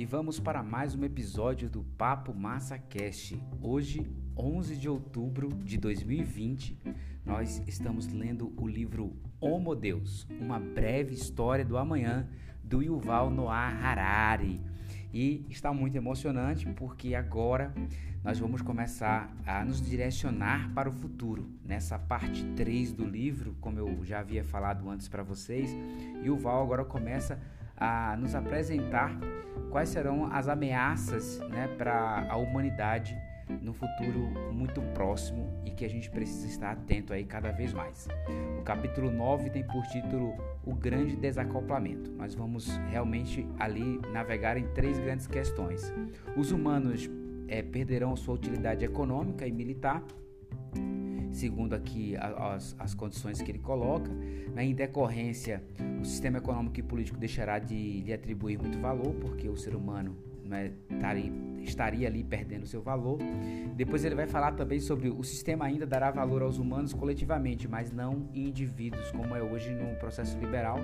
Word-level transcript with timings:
e 0.00 0.06
vamos 0.06 0.40
para 0.40 0.62
mais 0.62 0.94
um 0.94 1.04
episódio 1.04 1.68
do 1.68 1.82
Papo 1.82 2.32
Massa 2.32 2.78
Cast. 2.78 3.38
Hoje, 3.60 4.10
11 4.34 4.74
de 4.74 4.88
outubro 4.88 5.50
de 5.62 5.76
2020, 5.76 6.78
nós 7.22 7.62
estamos 7.66 8.08
lendo 8.10 8.50
o 8.56 8.66
livro 8.66 9.14
Homo 9.38 9.74
Deus, 9.76 10.26
uma 10.40 10.58
breve 10.58 11.12
história 11.12 11.66
do 11.66 11.76
amanhã 11.76 12.26
do 12.64 12.80
Yuval 12.80 13.28
Noah 13.28 13.68
Harari. 13.68 14.62
E 15.12 15.44
está 15.50 15.70
muito 15.70 15.96
emocionante 15.96 16.66
porque 16.66 17.14
agora 17.14 17.70
nós 18.24 18.38
vamos 18.38 18.62
começar 18.62 19.30
a 19.46 19.62
nos 19.62 19.82
direcionar 19.82 20.72
para 20.72 20.88
o 20.88 20.92
futuro. 20.92 21.46
Nessa 21.62 21.98
parte 21.98 22.42
3 22.56 22.94
do 22.94 23.04
livro, 23.04 23.54
como 23.60 23.78
eu 23.78 24.02
já 24.02 24.20
havia 24.20 24.44
falado 24.44 24.88
antes 24.88 25.08
para 25.08 25.22
vocês, 25.22 25.76
Yuval 26.24 26.62
agora 26.62 26.86
começa 26.86 27.34
a 27.34 27.59
nos 28.18 28.34
apresentar 28.34 29.18
quais 29.70 29.88
serão 29.88 30.26
as 30.32 30.48
ameaças 30.48 31.38
né, 31.48 31.68
para 31.78 32.26
a 32.28 32.36
humanidade 32.36 33.16
no 33.60 33.72
futuro 33.72 34.30
muito 34.52 34.80
próximo 34.94 35.50
e 35.64 35.70
que 35.70 35.84
a 35.84 35.88
gente 35.88 36.10
precisa 36.10 36.46
estar 36.46 36.70
atento 36.72 37.12
aí 37.12 37.24
cada 37.24 37.50
vez 37.50 37.72
mais. 37.72 38.06
O 38.58 38.62
capítulo 38.62 39.10
9 39.10 39.50
tem 39.50 39.64
por 39.64 39.82
título 39.86 40.34
O 40.64 40.74
Grande 40.74 41.16
Desacoplamento. 41.16 42.12
Nós 42.12 42.34
vamos 42.34 42.76
realmente 42.90 43.46
ali 43.58 44.00
navegar 44.12 44.56
em 44.56 44.66
três 44.68 44.98
grandes 44.98 45.26
questões. 45.26 45.92
Os 46.36 46.52
humanos 46.52 47.10
é, 47.48 47.62
perderão 47.62 48.14
sua 48.14 48.34
utilidade 48.34 48.84
econômica 48.84 49.46
e 49.46 49.52
militar, 49.52 50.02
segundo 51.32 51.74
aqui 51.74 52.16
as, 52.16 52.74
as 52.78 52.94
condições 52.94 53.40
que 53.40 53.50
ele 53.50 53.58
coloca. 53.58 54.10
Né? 54.54 54.64
Em 54.64 54.74
decorrência, 54.74 55.62
o 56.00 56.04
sistema 56.04 56.38
econômico 56.38 56.78
e 56.78 56.82
político 56.82 57.18
deixará 57.18 57.58
de 57.58 58.00
lhe 58.00 58.12
atribuir 58.12 58.58
muito 58.58 58.78
valor, 58.78 59.14
porque 59.14 59.48
o 59.48 59.56
ser 59.56 59.74
humano 59.74 60.16
né, 60.50 60.72
estaria, 61.60 62.08
ali 62.08 62.24
perdendo 62.24 62.66
seu 62.66 62.82
valor. 62.82 63.18
Depois 63.76 64.04
ele 64.04 64.16
vai 64.16 64.26
falar 64.26 64.52
também 64.52 64.80
sobre 64.80 65.08
o 65.08 65.22
sistema 65.22 65.64
ainda 65.64 65.86
dará 65.86 66.10
valor 66.10 66.42
aos 66.42 66.58
humanos 66.58 66.92
coletivamente, 66.92 67.68
mas 67.68 67.92
não 67.92 68.28
em 68.34 68.48
indivíduos, 68.48 69.12
como 69.12 69.34
é 69.34 69.42
hoje 69.42 69.70
no 69.70 69.94
processo 69.96 70.36
liberal. 70.38 70.78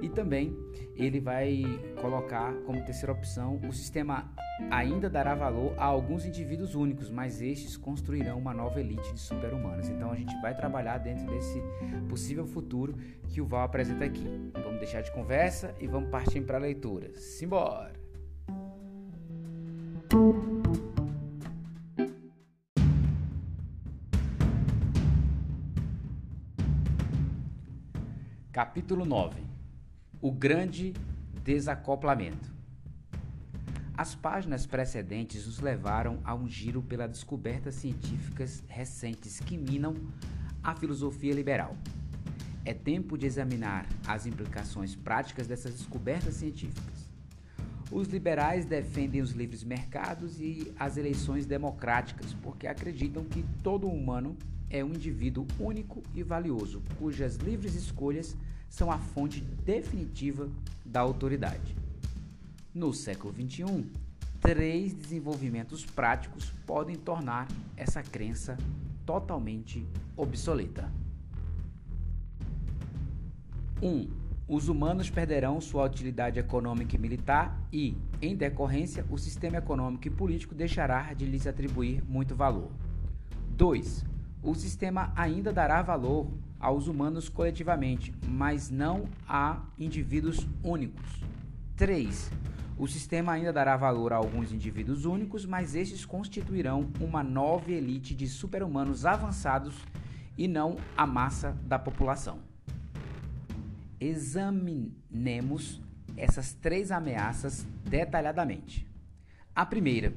E 0.00 0.08
também 0.08 0.56
ele 0.96 1.20
vai 1.20 1.62
colocar 2.00 2.54
como 2.64 2.82
terceira 2.84 3.12
opção 3.12 3.60
o 3.68 3.72
sistema 3.72 4.32
ainda 4.70 5.10
dará 5.10 5.34
valor 5.34 5.74
a 5.76 5.84
alguns 5.84 6.24
indivíduos 6.24 6.74
únicos, 6.74 7.10
mas 7.10 7.40
estes 7.42 7.76
construirão 7.76 8.38
uma 8.38 8.54
nova 8.54 8.78
elite 8.78 9.12
de 9.12 9.20
super-humanos. 9.20 9.88
Então 9.88 10.12
a 10.12 10.16
gente 10.16 10.34
vai 10.40 10.54
trabalhar 10.54 10.98
dentro 10.98 11.26
desse 11.26 11.60
possível 12.08 12.46
futuro 12.46 12.94
que 13.28 13.40
o 13.40 13.46
Val 13.46 13.62
apresenta 13.62 14.04
aqui. 14.04 14.26
Vamos 14.52 14.78
deixar 14.78 15.00
de 15.00 15.10
conversa 15.10 15.74
e 15.80 15.86
vamos 15.86 16.10
partir 16.10 16.42
para 16.42 16.58
a 16.58 16.60
leitura. 16.60 17.12
Simbora! 17.14 17.99
Capítulo 28.50 29.04
9 29.04 29.40
O 30.20 30.32
Grande 30.32 30.92
Desacoplamento 31.44 32.52
As 33.96 34.16
páginas 34.16 34.66
precedentes 34.66 35.46
nos 35.46 35.60
levaram 35.60 36.18
a 36.24 36.34
um 36.34 36.48
giro 36.48 36.82
pela 36.82 37.06
descobertas 37.06 37.76
científicas 37.76 38.64
recentes 38.66 39.38
que 39.38 39.56
minam 39.56 39.94
a 40.60 40.74
filosofia 40.74 41.32
liberal. 41.32 41.76
É 42.64 42.74
tempo 42.74 43.16
de 43.16 43.26
examinar 43.26 43.86
as 44.08 44.26
implicações 44.26 44.96
práticas 44.96 45.46
dessas 45.46 45.74
descobertas 45.74 46.34
científicas. 46.34 46.99
Os 47.90 48.06
liberais 48.06 48.64
defendem 48.64 49.20
os 49.20 49.32
livres 49.32 49.64
mercados 49.64 50.40
e 50.40 50.72
as 50.78 50.96
eleições 50.96 51.44
democráticas 51.44 52.32
porque 52.34 52.68
acreditam 52.68 53.24
que 53.24 53.44
todo 53.62 53.88
humano 53.88 54.36
é 54.70 54.84
um 54.84 54.90
indivíduo 54.90 55.44
único 55.58 56.00
e 56.14 56.22
valioso, 56.22 56.80
cujas 56.98 57.34
livres 57.36 57.74
escolhas 57.74 58.36
são 58.68 58.92
a 58.92 58.98
fonte 58.98 59.40
definitiva 59.40 60.48
da 60.84 61.00
autoridade. 61.00 61.74
No 62.72 62.94
século 62.94 63.34
XXI, 63.34 63.84
três 64.40 64.94
desenvolvimentos 64.94 65.84
práticos 65.84 66.52
podem 66.64 66.94
tornar 66.94 67.48
essa 67.76 68.00
crença 68.00 68.56
totalmente 69.04 69.84
obsoleta. 70.16 70.88
1. 73.82 73.88
Um, 73.88 74.19
os 74.52 74.68
humanos 74.68 75.08
perderão 75.08 75.60
sua 75.60 75.84
utilidade 75.84 76.40
econômica 76.40 76.96
e 76.96 76.98
militar 76.98 77.56
e, 77.72 77.96
em 78.20 78.34
decorrência, 78.34 79.06
o 79.08 79.16
sistema 79.16 79.58
econômico 79.58 80.08
e 80.08 80.10
político 80.10 80.56
deixará 80.56 81.14
de 81.14 81.24
lhes 81.24 81.46
atribuir 81.46 82.02
muito 82.08 82.34
valor. 82.34 82.72
2 83.50 84.10
o 84.42 84.54
sistema 84.54 85.12
ainda 85.14 85.52
dará 85.52 85.82
valor 85.82 86.26
aos 86.58 86.88
humanos 86.88 87.28
coletivamente, 87.28 88.12
mas 88.26 88.70
não 88.70 89.04
a 89.28 89.60
indivíduos 89.78 90.46
únicos. 90.64 91.22
3. 91.76 92.30
O 92.78 92.88
sistema 92.88 93.32
ainda 93.32 93.52
dará 93.52 93.76
valor 93.76 94.14
a 94.14 94.16
alguns 94.16 94.50
indivíduos 94.50 95.04
únicos, 95.04 95.44
mas 95.44 95.74
estes 95.74 96.06
constituirão 96.06 96.90
uma 97.00 97.22
nova 97.22 97.70
elite 97.70 98.14
de 98.14 98.26
super-humanos 98.26 99.04
avançados 99.04 99.74
e 100.38 100.48
não 100.48 100.76
a 100.96 101.06
massa 101.06 101.54
da 101.66 101.78
população. 101.78 102.49
Examinemos 104.00 105.78
essas 106.16 106.54
três 106.54 106.90
ameaças 106.90 107.66
detalhadamente. 107.84 108.88
A 109.54 109.66
primeira, 109.66 110.14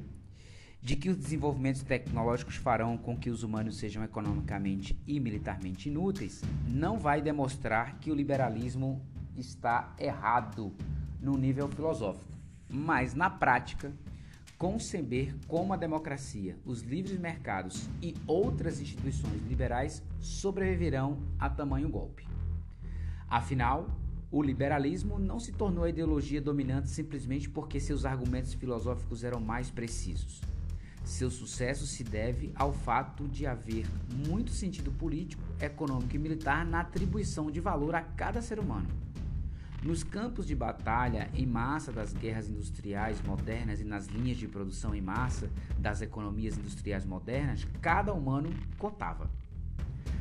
de 0.80 0.96
que 0.96 1.10
os 1.10 1.16
desenvolvimentos 1.18 1.82
tecnológicos 1.82 2.56
farão 2.56 2.96
com 2.96 3.14
que 3.14 3.28
os 3.28 3.42
humanos 3.42 3.76
sejam 3.76 4.02
economicamente 4.02 4.98
e 5.06 5.20
militarmente 5.20 5.90
inúteis, 5.90 6.42
não 6.66 6.98
vai 6.98 7.20
demonstrar 7.20 7.98
que 7.98 8.10
o 8.10 8.14
liberalismo 8.14 9.04
está 9.36 9.94
errado 9.98 10.72
no 11.20 11.36
nível 11.36 11.68
filosófico, 11.68 12.32
mas 12.70 13.14
na 13.14 13.28
prática, 13.28 13.92
conceber 14.56 15.34
como 15.46 15.74
a 15.74 15.76
democracia, 15.76 16.56
os 16.64 16.80
livres 16.80 17.18
mercados 17.18 17.86
e 18.00 18.14
outras 18.26 18.80
instituições 18.80 19.42
liberais 19.46 20.02
sobreviverão 20.20 21.18
a 21.38 21.50
tamanho 21.50 21.90
golpe. 21.90 22.33
Afinal, 23.28 23.88
o 24.30 24.42
liberalismo 24.42 25.18
não 25.18 25.38
se 25.38 25.52
tornou 25.52 25.84
a 25.84 25.88
ideologia 25.88 26.40
dominante 26.40 26.88
simplesmente 26.88 27.48
porque 27.48 27.80
seus 27.80 28.04
argumentos 28.04 28.54
filosóficos 28.54 29.24
eram 29.24 29.40
mais 29.40 29.70
precisos 29.70 30.40
seu 31.04 31.30
sucesso 31.30 31.86
se 31.86 32.02
deve 32.02 32.50
ao 32.54 32.72
fato 32.72 33.28
de 33.28 33.46
haver 33.46 33.86
muito 34.26 34.50
sentido 34.50 34.90
político, 34.90 35.42
econômico 35.60 36.16
e 36.16 36.18
militar 36.18 36.64
na 36.64 36.80
atribuição 36.80 37.50
de 37.50 37.60
valor 37.60 37.94
a 37.94 38.00
cada 38.00 38.40
ser 38.40 38.58
humano. 38.58 38.88
Nos 39.82 40.02
campos 40.02 40.46
de 40.46 40.54
batalha 40.54 41.28
em 41.34 41.44
massa 41.44 41.92
das 41.92 42.14
guerras 42.14 42.48
industriais 42.48 43.20
modernas 43.20 43.82
e 43.82 43.84
nas 43.84 44.06
linhas 44.06 44.38
de 44.38 44.48
produção 44.48 44.94
em 44.94 45.02
massa 45.02 45.50
das 45.78 46.00
economias 46.00 46.56
industriais 46.56 47.04
modernas, 47.04 47.66
cada 47.82 48.14
humano 48.14 48.48
contava. 48.78 49.30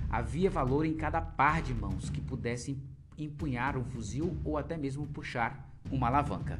Havia 0.09 0.50
valor 0.50 0.85
em 0.85 0.94
cada 0.94 1.22
par 1.22 1.62
de 1.62 1.74
mãos 1.74 2.09
que 2.09 2.20
pudessem 2.20 2.78
empunhar 3.23 3.78
um 3.78 3.84
fuzil 3.84 4.38
ou 4.44 4.57
até 4.57 4.75
mesmo 4.78 5.06
puxar 5.07 5.69
uma 5.91 6.07
alavanca. 6.07 6.59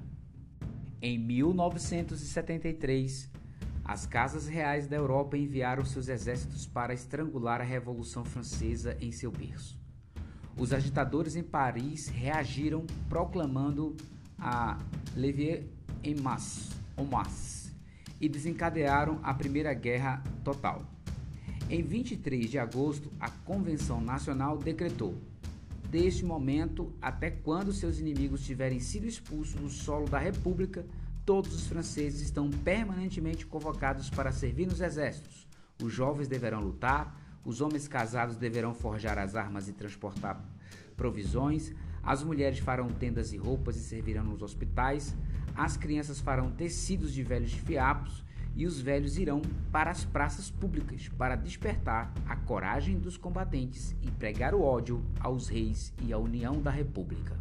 Em 1.02 1.18
1973, 1.18 3.32
as 3.84 4.06
casas 4.06 4.48
reais 4.48 4.88
da 4.88 4.96
Europa 4.96 5.38
enviaram 5.38 5.84
seus 5.84 6.08
exércitos 6.08 6.66
para 6.66 6.94
estrangular 6.94 7.60
a 7.60 7.66
Revolução 7.66 8.24
Francesa 8.24 8.96
em 9.02 9.12
seu 9.12 9.30
berço. 9.30 9.78
Os 10.58 10.72
agitadores 10.72 11.36
em 11.36 11.44
Paris 11.44 12.08
reagiram 12.08 12.86
proclamando 13.10 13.98
a 14.40 14.80
Levier 15.16 15.66
en 16.04 16.22
masse, 16.22 16.70
en 16.98 17.06
masse 17.06 17.74
e 18.22 18.30
desencadearam 18.30 19.20
a 19.24 19.34
Primeira 19.34 19.74
Guerra 19.74 20.24
Total. 20.44 20.86
Em 21.70 21.82
23 21.82 22.50
de 22.50 22.60
agosto, 22.60 23.12
a 23.20 23.30
Convenção 23.30 24.00
Nacional 24.00 24.58
decretou: 24.58 25.16
Deste 25.94 26.26
momento 26.26 26.92
até 27.02 27.32
quando 27.32 27.72
seus 27.72 28.00
inimigos 28.00 28.44
tiverem 28.44 28.82
sido 28.82 29.06
expulsos 29.06 29.54
do 29.62 29.70
solo 29.70 30.10
da 30.10 30.18
República, 30.18 30.84
Todos 31.26 31.54
os 31.56 31.68
franceses 31.68 32.20
estão 32.20 32.50
permanentemente 32.50 33.46
convocados 33.46 34.10
para 34.10 34.34
servir 34.34 34.66
nos 34.66 34.82
exércitos. 34.82 35.48
Os 35.82 35.94
jovens 35.94 36.28
deverão 36.28 36.60
lutar, 36.60 37.18
os 37.46 37.62
homens 37.62 37.88
casados 37.88 38.36
deverão 38.36 38.74
forjar 38.74 39.18
as 39.18 39.34
armas 39.34 39.70
e 39.70 39.74
transportar 39.74 40.44
provisões, 40.98 41.72
as 42.04 42.22
mulheres 42.22 42.60
farão 42.60 42.90
tendas 42.90 43.32
e 43.32 43.38
roupas 43.38 43.78
e 43.78 43.80
servirão 43.80 44.26
nos 44.26 44.42
hospitais, 44.42 45.16
as 45.56 45.78
crianças 45.78 46.20
farão 46.20 46.52
tecidos 46.52 47.14
de 47.14 47.24
velhos 47.24 47.54
fiapos 47.54 48.22
e 48.56 48.66
os 48.66 48.80
velhos 48.80 49.18
irão 49.18 49.42
para 49.72 49.92
as 49.92 50.06
praças 50.06 50.50
públicas 50.50 51.10
para 51.18 51.36
despertar 51.36 52.14
a 52.28 52.36
coragem 52.36 53.00
dos 53.00 53.18
combatentes 53.18 53.96
e 54.02 54.12
pregar 54.12 54.54
o 54.54 54.62
ódio 54.62 55.04
aos 55.20 55.48
reis 55.48 55.94
e 56.04 56.14
à 56.14 56.18
união 56.18 56.62
da 56.62 56.72
república. 56.72 57.38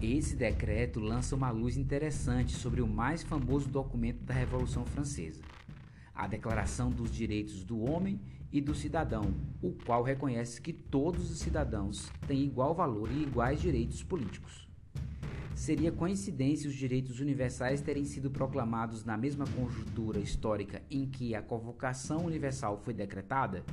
Esse 0.00 0.36
decreto 0.36 1.00
lança 1.00 1.34
uma 1.34 1.50
luz 1.50 1.76
interessante 1.76 2.52
sobre 2.52 2.82
o 2.82 2.86
mais 2.86 3.22
famoso 3.22 3.68
documento 3.68 4.22
da 4.22 4.34
Revolução 4.34 4.84
Francesa, 4.84 5.42
a 6.14 6.26
Declaração 6.26 6.90
dos 6.90 7.10
Direitos 7.10 7.64
do 7.64 7.80
Homem 7.80 8.20
e 8.52 8.60
do 8.60 8.74
Cidadão, 8.74 9.34
o 9.62 9.72
qual 9.72 10.02
reconhece 10.02 10.60
que 10.60 10.72
todos 10.72 11.30
os 11.30 11.38
cidadãos 11.38 12.10
têm 12.26 12.44
igual 12.44 12.74
valor 12.74 13.10
e 13.10 13.22
iguais 13.22 13.60
direitos 13.60 14.02
políticos. 14.02 14.63
Seria 15.54 15.92
coincidência 15.92 16.68
os 16.68 16.74
direitos 16.74 17.20
universais 17.20 17.80
terem 17.80 18.04
sido 18.04 18.28
proclamados 18.28 19.04
na 19.04 19.16
mesma 19.16 19.46
conjuntura 19.46 20.18
histórica 20.18 20.82
em 20.90 21.06
que 21.06 21.34
a 21.34 21.40
Convocação 21.40 22.26
Universal 22.26 22.76
foi 22.82 22.92
decretada? 22.92 23.64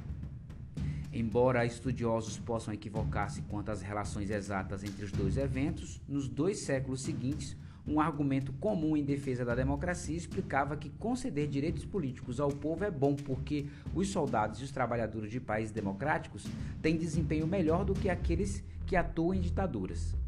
Embora 1.11 1.65
estudiosos 1.65 2.37
possam 2.37 2.73
equivocar-se 2.73 3.41
quanto 3.41 3.71
às 3.71 3.81
relações 3.81 4.29
exatas 4.29 4.83
entre 4.83 5.03
os 5.03 5.11
dois 5.11 5.37
eventos, 5.37 5.99
nos 6.07 6.29
dois 6.29 6.59
séculos 6.59 7.01
seguintes, 7.01 7.57
um 7.85 7.99
argumento 7.99 8.53
comum 8.53 8.95
em 8.95 9.03
defesa 9.03 9.43
da 9.43 9.55
democracia 9.55 10.15
explicava 10.15 10.77
que 10.77 10.89
conceder 10.91 11.47
direitos 11.47 11.83
políticos 11.83 12.39
ao 12.39 12.49
povo 12.49 12.85
é 12.85 12.91
bom 12.91 13.15
porque 13.15 13.65
os 13.93 14.07
soldados 14.09 14.61
e 14.61 14.63
os 14.63 14.71
trabalhadores 14.71 15.31
de 15.31 15.39
países 15.39 15.71
democráticos 15.71 16.45
têm 16.79 16.95
desempenho 16.95 17.47
melhor 17.47 17.83
do 17.83 17.95
que 17.95 18.07
aqueles 18.07 18.63
que 18.85 18.95
atuam 18.95 19.33
em 19.33 19.41
ditaduras. 19.41 20.20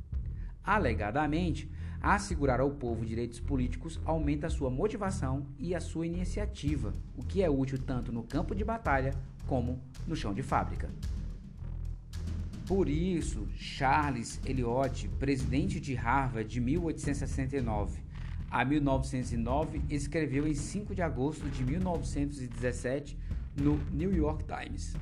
Alegadamente, 0.64 1.70
assegurar 2.02 2.60
ao 2.60 2.72
povo 2.72 3.06
direitos 3.06 3.40
políticos 3.40 4.00
aumenta 4.06 4.50
sua 4.50 4.70
motivação 4.70 5.46
e 5.60 5.76
a 5.76 5.80
sua 5.80 6.06
iniciativa, 6.06 6.94
o 7.18 7.24
que 7.24 7.44
é 7.44 7.50
útil 7.50 7.78
tanto 7.78 8.12
no 8.12 8.24
campo 8.24 8.56
de 8.56 8.64
batalha 8.64 9.14
como 9.46 9.82
no 10.08 10.16
chão 10.16 10.34
de 10.34 10.42
fábrica. 10.42 10.90
Por 12.66 12.88
isso, 12.88 13.46
Charles 13.56 14.40
Eliot, 14.46 15.10
presidente 15.20 15.82
de 15.82 15.96
Harvard 15.96 16.50
de 16.50 16.62
1869 16.62 18.02
a 18.50 18.64
1909, 18.64 19.82
escreveu 19.90 20.48
em 20.48 20.54
5 20.54 20.96
de 20.96 21.02
agosto 21.02 21.50
de 21.50 21.64
1917 21.64 23.18
no 23.58 23.78
New 23.92 24.16
York 24.16 24.46
Times: 24.46 24.96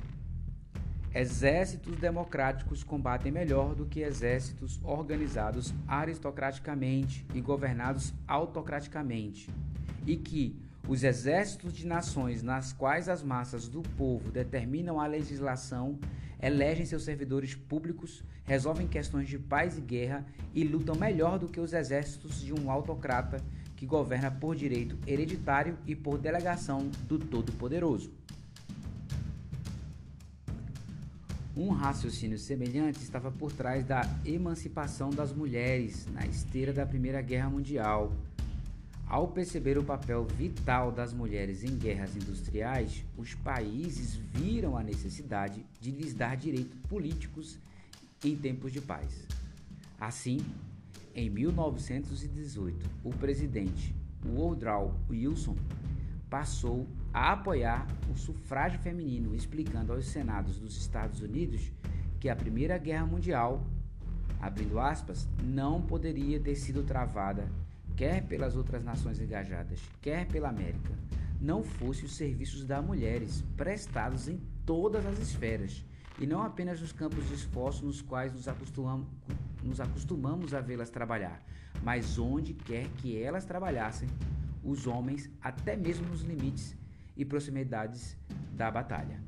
Exércitos 1.14 1.98
democráticos 1.98 2.82
combatem 2.82 3.30
melhor 3.30 3.74
do 3.74 3.84
que 3.84 4.00
exércitos 4.00 4.80
organizados 4.82 5.74
aristocraticamente 5.86 7.26
e 7.34 7.40
governados 7.40 8.14
autocraticamente, 8.26 9.50
e 10.06 10.16
que 10.16 10.58
os 10.88 11.04
exércitos 11.04 11.74
de 11.74 11.86
nações 11.86 12.42
nas 12.42 12.72
quais 12.72 13.10
as 13.10 13.22
massas 13.22 13.68
do 13.68 13.82
povo 13.82 14.30
determinam 14.30 14.98
a 14.98 15.06
legislação, 15.06 15.98
elegem 16.40 16.86
seus 16.86 17.04
servidores 17.04 17.54
públicos, 17.54 18.24
resolvem 18.44 18.88
questões 18.88 19.28
de 19.28 19.38
paz 19.38 19.76
e 19.76 19.82
guerra 19.82 20.24
e 20.54 20.64
lutam 20.64 20.94
melhor 20.94 21.38
do 21.38 21.46
que 21.46 21.60
os 21.60 21.74
exércitos 21.74 22.40
de 22.40 22.54
um 22.54 22.70
autocrata 22.70 23.36
que 23.76 23.84
governa 23.84 24.30
por 24.30 24.56
direito 24.56 24.96
hereditário 25.06 25.76
e 25.86 25.94
por 25.94 26.16
delegação 26.16 26.90
do 27.06 27.18
Todo-Poderoso. 27.18 28.10
Um 31.56 31.70
raciocínio 31.70 32.38
semelhante 32.38 33.02
estava 33.02 33.30
por 33.30 33.52
trás 33.52 33.84
da 33.84 34.02
emancipação 34.24 35.10
das 35.10 35.32
mulheres 35.32 36.06
na 36.12 36.26
esteira 36.26 36.72
da 36.72 36.86
Primeira 36.86 37.20
Guerra 37.20 37.50
Mundial 37.50 38.12
ao 39.12 39.28
perceber 39.28 39.76
o 39.76 39.84
papel 39.84 40.24
vital 40.24 40.90
das 40.90 41.12
mulheres 41.12 41.62
em 41.62 41.76
guerras 41.76 42.16
industriais, 42.16 43.04
os 43.14 43.34
países 43.34 44.14
viram 44.14 44.74
a 44.74 44.82
necessidade 44.82 45.66
de 45.78 45.90
lhes 45.90 46.14
dar 46.14 46.34
direitos 46.34 46.78
políticos 46.88 47.58
em 48.24 48.34
tempos 48.34 48.72
de 48.72 48.80
paz. 48.80 49.26
Assim, 50.00 50.38
em 51.14 51.28
1918, 51.28 52.88
o 53.04 53.10
presidente 53.10 53.94
Woodrow 54.24 54.98
Wilson 55.10 55.56
passou 56.30 56.88
a 57.12 57.32
apoiar 57.32 57.86
o 58.10 58.16
sufrágio 58.16 58.78
feminino, 58.78 59.34
explicando 59.34 59.92
aos 59.92 60.06
senados 60.06 60.58
dos 60.58 60.76
Estados 60.76 61.20
Unidos 61.20 61.70
que 62.18 62.28
a 62.28 62.36
Primeira 62.36 62.78
Guerra 62.78 63.06
Mundial, 63.06 63.66
abrindo 64.40 64.78
aspas, 64.78 65.28
não 65.42 65.82
poderia 65.82 66.40
ter 66.40 66.54
sido 66.54 66.82
travada 66.82 67.48
quer 67.92 68.22
pelas 68.26 68.56
outras 68.56 68.82
nações 68.82 69.20
engajadas, 69.20 69.80
quer 70.00 70.26
pela 70.26 70.48
América, 70.48 70.92
não 71.40 71.62
fosse 71.62 72.04
os 72.04 72.14
serviços 72.14 72.64
das 72.64 72.84
mulheres 72.84 73.44
prestados 73.56 74.28
em 74.28 74.40
todas 74.64 75.04
as 75.06 75.18
esferas, 75.18 75.84
e 76.18 76.26
não 76.26 76.42
apenas 76.42 76.80
nos 76.80 76.92
campos 76.92 77.26
de 77.28 77.34
esforço 77.34 77.84
nos 77.84 78.00
quais 78.02 78.32
nos 78.32 78.46
acostumamos, 78.46 79.06
nos 79.62 79.80
acostumamos 79.80 80.54
a 80.54 80.60
vê-las 80.60 80.90
trabalhar, 80.90 81.42
mas 81.82 82.18
onde 82.18 82.54
quer 82.54 82.88
que 82.98 83.20
elas 83.20 83.44
trabalhassem, 83.44 84.08
os 84.62 84.86
homens, 84.86 85.30
até 85.40 85.76
mesmo 85.76 86.08
nos 86.08 86.22
limites 86.22 86.76
e 87.16 87.24
proximidades 87.24 88.16
da 88.54 88.70
batalha. 88.70 89.20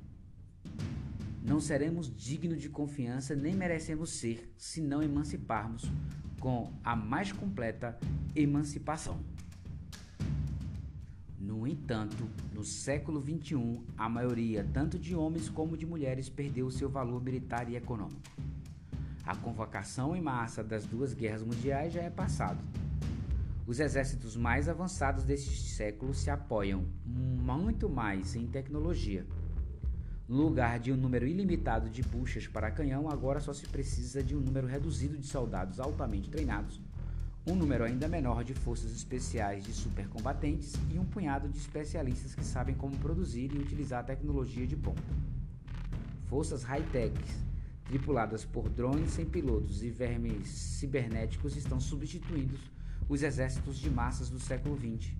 Não 1.42 1.60
seremos 1.60 2.10
dignos 2.14 2.60
de 2.60 2.68
confiança 2.68 3.34
nem 3.34 3.54
merecemos 3.54 4.10
ser 4.10 4.52
se 4.56 4.80
não 4.80 5.02
emanciparmos 5.02 5.84
com 6.40 6.72
a 6.82 6.96
mais 6.96 7.32
completa 7.32 7.98
emancipação. 8.34 9.20
No 11.38 11.66
entanto, 11.66 12.26
no 12.54 12.64
século 12.64 13.20
XXI, 13.20 13.82
a 13.98 14.08
maioria, 14.08 14.66
tanto 14.72 14.98
de 14.98 15.14
homens 15.14 15.50
como 15.50 15.76
de 15.76 15.84
mulheres, 15.84 16.30
perdeu 16.30 16.70
seu 16.70 16.88
valor 16.88 17.22
militar 17.22 17.68
e 17.70 17.76
econômico. 17.76 18.22
A 19.26 19.36
convocação 19.36 20.16
em 20.16 20.22
massa 20.22 20.64
das 20.64 20.86
duas 20.86 21.12
guerras 21.12 21.42
mundiais 21.42 21.92
já 21.92 22.02
é 22.02 22.10
passado. 22.10 22.58
Os 23.66 23.80
exércitos 23.80 24.36
mais 24.36 24.68
avançados 24.68 25.24
deste 25.24 25.56
século 25.70 26.14
se 26.14 26.30
apoiam 26.30 26.84
muito 27.04 27.88
mais 27.88 28.34
em 28.36 28.46
tecnologia 28.46 29.26
no 30.26 30.36
lugar 30.36 30.78
de 30.78 30.90
um 30.90 30.96
número 30.96 31.26
ilimitado 31.26 31.90
de 31.90 32.02
buchas 32.02 32.46
para 32.46 32.70
canhão, 32.70 33.10
agora 33.10 33.40
só 33.40 33.52
se 33.52 33.66
precisa 33.66 34.22
de 34.22 34.34
um 34.34 34.40
número 34.40 34.66
reduzido 34.66 35.18
de 35.18 35.26
soldados 35.26 35.78
altamente 35.78 36.30
treinados, 36.30 36.80
um 37.46 37.54
número 37.54 37.84
ainda 37.84 38.08
menor 38.08 38.42
de 38.42 38.54
forças 38.54 38.90
especiais 38.92 39.64
de 39.64 39.72
supercombatentes 39.72 40.72
e 40.90 40.98
um 40.98 41.04
punhado 41.04 41.46
de 41.46 41.58
especialistas 41.58 42.34
que 42.34 42.44
sabem 42.44 42.74
como 42.74 42.96
produzir 42.96 43.52
e 43.52 43.58
utilizar 43.58 44.00
a 44.00 44.04
tecnologia 44.04 44.66
de 44.66 44.76
ponta. 44.76 45.02
Forças 46.26 46.62
high-tech, 46.62 47.14
tripuladas 47.84 48.46
por 48.46 48.70
drones 48.70 49.10
sem 49.10 49.26
pilotos 49.26 49.82
e 49.82 49.90
vermes 49.90 50.48
cibernéticos, 50.48 51.54
estão 51.54 51.78
substituindo 51.78 52.58
os 53.08 53.22
exércitos 53.22 53.78
de 53.78 53.90
massas 53.90 54.28
do 54.28 54.38
século 54.38 54.76
XX, 54.76 55.12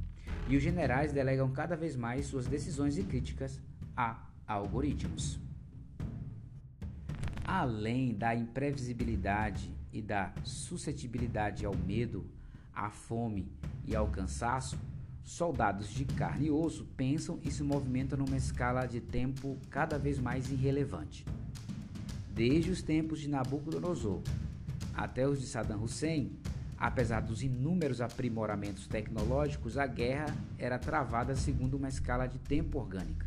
e 0.48 0.56
os 0.56 0.62
generais 0.62 1.12
delegam 1.12 1.50
cada 1.50 1.76
vez 1.76 1.96
mais 1.96 2.26
suas 2.26 2.46
decisões 2.46 2.98
e 2.98 3.02
críticas 3.02 3.60
a 3.96 4.26
algoritmos. 4.46 5.38
Além 7.44 8.14
da 8.14 8.34
imprevisibilidade 8.34 9.72
e 9.92 10.02
da 10.02 10.32
suscetibilidade 10.42 11.64
ao 11.64 11.74
medo, 11.74 12.26
à 12.74 12.90
fome 12.90 13.48
e 13.86 13.94
ao 13.94 14.08
cansaço, 14.08 14.78
soldados 15.22 15.88
de 15.88 16.04
carne 16.04 16.46
e 16.46 16.50
osso 16.50 16.84
pensam 16.96 17.38
e 17.42 17.50
se 17.50 17.62
movimentam 17.62 18.18
numa 18.18 18.36
escala 18.36 18.86
de 18.86 19.00
tempo 19.00 19.56
cada 19.70 19.98
vez 19.98 20.18
mais 20.18 20.50
irrelevante. 20.50 21.24
Desde 22.34 22.70
os 22.70 22.82
tempos 22.82 23.20
de 23.20 23.28
Nabucodonosor 23.28 24.20
até 24.92 25.26
os 25.26 25.40
de 25.40 25.46
Saddam 25.46 25.82
Hussein, 25.82 26.32
apesar 26.78 27.20
dos 27.20 27.42
inúmeros 27.42 28.00
aprimoramentos 28.00 28.86
tecnológicos, 28.86 29.78
a 29.78 29.86
guerra 29.86 30.34
era 30.58 30.78
travada 30.78 31.34
segundo 31.34 31.76
uma 31.76 31.88
escala 31.88 32.26
de 32.26 32.38
tempo 32.38 32.78
orgânica. 32.78 33.26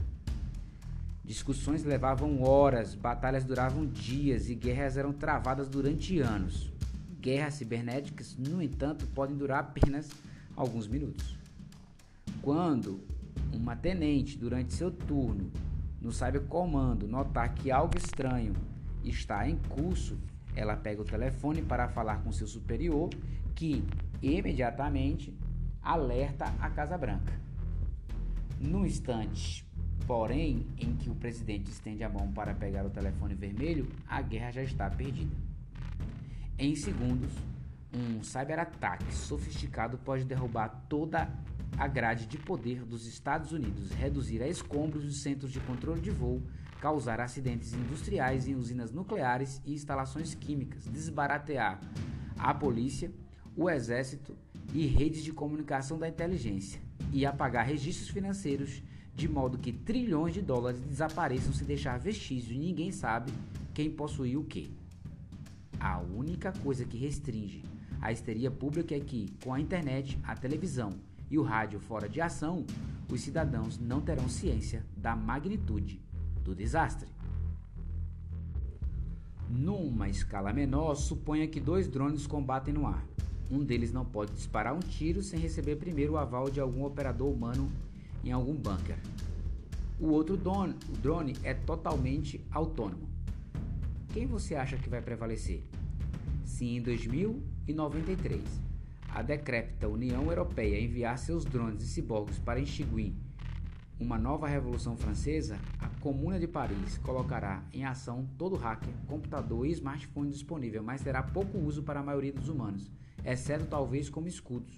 Discussões 1.23 1.83
levavam 1.83 2.41
horas, 2.41 2.95
batalhas 2.95 3.43
duravam 3.43 3.85
dias 3.85 4.49
e 4.49 4.55
guerras 4.55 4.95
eram 4.95 5.11
travadas 5.11 5.67
durante 5.67 6.19
anos. 6.19 6.71
Guerras 7.19 7.55
cibernéticas, 7.55 8.37
no 8.37 8.61
entanto, 8.61 9.05
podem 9.07 9.35
durar 9.35 9.59
apenas 9.59 10.09
alguns 10.55 10.87
minutos. 10.87 11.37
Quando 12.41 13.01
uma 13.51 13.75
tenente, 13.75 14.37
durante 14.37 14.73
seu 14.73 14.89
turno 14.89 15.51
no 16.01 16.11
cybercomando, 16.11 17.07
notar 17.07 17.53
que 17.53 17.71
algo 17.71 17.97
estranho 17.97 18.53
está 19.03 19.49
em 19.49 19.57
curso, 19.57 20.17
ela 20.55 20.75
pega 20.75 21.01
o 21.01 21.05
telefone 21.05 21.61
para 21.61 21.87
falar 21.87 22.23
com 22.23 22.31
seu 22.31 22.47
superior, 22.47 23.09
que 23.57 23.83
imediatamente 24.21 25.37
alerta 25.81 26.45
a 26.59 26.69
Casa 26.69 26.97
Branca. 26.97 27.33
No 28.59 28.85
instante 28.85 29.67
Porém, 30.07 30.65
em 30.77 30.95
que 30.95 31.09
o 31.09 31.15
presidente 31.15 31.69
estende 31.69 32.01
a 32.01 32.07
mão 32.07 32.31
para 32.31 32.53
pegar 32.53 32.85
o 32.85 32.89
telefone 32.89 33.35
vermelho, 33.35 33.91
a 34.07 34.21
guerra 34.21 34.51
já 34.51 34.63
está 34.63 34.89
perdida. 34.89 35.35
Em 36.57 36.73
segundos, 36.77 37.29
um 37.93 38.23
cyberataque 38.23 39.13
sofisticado 39.13 39.97
pode 39.97 40.23
derrubar 40.23 40.69
toda 40.87 41.29
a 41.77 41.87
grade 41.89 42.25
de 42.25 42.37
poder 42.37 42.85
dos 42.85 43.05
Estados 43.05 43.51
Unidos, 43.51 43.91
reduzir 43.91 44.41
a 44.41 44.47
escombros 44.47 45.03
os 45.03 45.21
centros 45.21 45.51
de 45.51 45.59
controle 45.59 45.99
de 45.99 46.09
voo, 46.09 46.41
causar 46.79 47.19
acidentes 47.19 47.73
industriais 47.73 48.47
em 48.47 48.55
usinas 48.55 48.93
nucleares 48.93 49.61
e 49.65 49.73
instalações 49.73 50.33
químicas, 50.33 50.85
desbaratear 50.85 51.81
a 52.37 52.53
polícia, 52.53 53.11
o 53.57 53.69
exército 53.69 54.35
e 54.73 54.85
redes 54.85 55.23
de 55.23 55.33
comunicação 55.33 55.97
da 55.97 56.07
inteligência 56.07 56.79
e 57.11 57.25
apagar 57.25 57.65
registros 57.65 58.09
financeiros 58.09 58.83
de 59.15 59.27
modo 59.27 59.57
que 59.57 59.73
trilhões 59.73 60.35
de 60.35 60.43
dólares 60.43 60.79
desapareçam 60.79 61.51
se 61.51 61.63
deixar 61.63 61.97
vestígios 61.97 62.51
e 62.51 62.59
ninguém 62.59 62.91
sabe 62.91 63.33
quem 63.73 63.89
possuiu 63.89 64.41
o 64.41 64.45
que. 64.45 64.71
A 65.79 65.99
única 65.99 66.51
coisa 66.51 66.85
que 66.85 66.97
restringe 66.97 67.63
a 67.99 68.11
histeria 68.11 68.51
pública 68.51 68.95
é 68.95 68.99
que, 68.99 69.33
com 69.43 69.53
a 69.53 69.59
internet, 69.59 70.19
a 70.23 70.35
televisão 70.35 70.93
e 71.31 71.37
o 71.39 71.43
rádio 71.43 71.79
fora 71.79 72.07
de 72.07 72.21
ação, 72.21 72.63
os 73.11 73.21
cidadãos 73.21 73.79
não 73.79 74.01
terão 74.01 74.29
ciência 74.29 74.85
da 74.95 75.15
magnitude 75.15 75.99
do 76.43 76.53
desastre. 76.53 77.09
Numa 79.49 80.09
escala 80.09 80.53
menor, 80.53 80.93
suponha 80.95 81.47
que 81.47 81.59
dois 81.59 81.87
drones 81.87 82.27
combatem 82.27 82.73
no 82.73 82.85
ar. 82.85 83.03
Um 83.49 83.63
deles 83.63 83.91
não 83.91 84.03
pode 84.03 84.33
disparar 84.33 84.73
um 84.73 84.79
tiro 84.79 85.21
sem 85.21 85.39
receber 85.39 85.77
primeiro 85.77 86.13
o 86.13 86.17
aval 86.17 86.49
de 86.49 86.59
algum 86.59 86.83
operador 86.83 87.31
humano 87.31 87.71
em 88.23 88.31
algum 88.31 88.53
bunker. 88.53 88.97
O 89.99 90.07
outro 90.09 90.35
drone, 90.35 90.75
o 90.89 90.97
drone 90.97 91.35
é 91.43 91.53
totalmente 91.53 92.45
autônomo. 92.51 93.07
Quem 94.13 94.25
você 94.25 94.55
acha 94.55 94.77
que 94.77 94.89
vai 94.89 95.01
prevalecer? 95.01 95.63
Se 96.43 96.65
em 96.65 96.81
2093 96.81 98.41
a 99.09 99.21
decrépita 99.21 99.87
União 99.87 100.25
Europeia 100.25 100.79
enviar 100.79 101.17
seus 101.17 101.45
drones 101.45 101.81
e 101.81 101.87
ciborgues 101.87 102.37
para 102.39 102.59
extinguir 102.59 103.15
uma 103.99 104.17
nova 104.17 104.47
revolução 104.47 104.95
francesa, 104.95 105.57
a 105.79 105.87
Comuna 105.99 106.39
de 106.39 106.47
Paris 106.47 106.99
colocará 106.99 107.63
em 107.73 107.83
ação 107.83 108.27
todo 108.37 108.55
hacker, 108.55 108.93
computador 109.07 109.65
e 109.65 109.71
smartphone 109.71 110.29
disponível, 110.29 110.83
mas 110.83 111.01
terá 111.01 111.23
pouco 111.23 111.57
uso 111.57 111.81
para 111.81 111.99
a 111.99 112.03
maioria 112.03 112.31
dos 112.31 112.47
humanos, 112.47 112.91
exceto 113.31 113.65
talvez 113.65 114.09
como 114.09 114.27
escudos. 114.27 114.73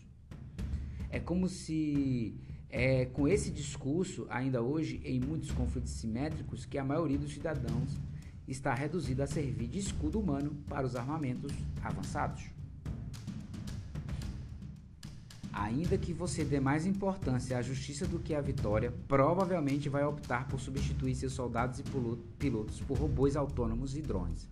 É 1.10 1.20
como 1.20 1.48
se 1.48 2.36
é 2.70 3.06
com 3.06 3.28
esse 3.28 3.50
discurso, 3.50 4.28
ainda 4.30 4.62
hoje, 4.62 5.02
em 5.04 5.20
muitos 5.20 5.52
conflitos 5.52 5.92
simétricos, 5.94 6.66
que 6.66 6.78
a 6.78 6.84
maioria 6.84 7.18
dos 7.18 7.34
cidadãos 7.34 7.90
está 8.48 8.74
reduzida 8.74 9.24
a 9.24 9.28
servir 9.28 9.68
de 9.68 9.80
escudo 9.80 10.20
humano 10.20 10.56
para 10.68 10.86
os 10.86 10.96
armamentos 10.96 11.52
avançados. 11.82 12.44
Ainda 15.52 15.98
que 15.98 16.14
você 16.14 16.46
dê 16.46 16.60
mais 16.60 16.86
importância 16.86 17.58
à 17.58 17.62
justiça 17.62 18.08
do 18.08 18.20
que 18.20 18.34
à 18.34 18.42
vitória, 18.42 18.94
provavelmente 19.08 19.90
vai 19.90 20.04
optar 20.06 20.48
por 20.48 20.60
substituir 20.60 21.16
seus 21.16 21.34
soldados 21.34 21.80
e 21.80 21.84
pilotos 22.38 22.80
por 22.82 22.98
robôs 22.98 23.36
autônomos 23.36 23.96
e 23.96 24.02
drones. 24.02 24.48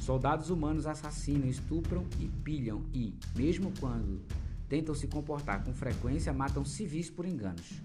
Soldados 0.00 0.48
humanos 0.48 0.86
assassinam, 0.86 1.46
estupram 1.46 2.06
e 2.18 2.26
pilham 2.26 2.82
e, 2.94 3.14
mesmo 3.36 3.70
quando 3.78 4.22
tentam 4.66 4.94
se 4.94 5.06
comportar 5.06 5.62
com 5.62 5.74
frequência, 5.74 6.32
matam 6.32 6.64
civis 6.64 7.10
por 7.10 7.26
enganos. 7.26 7.82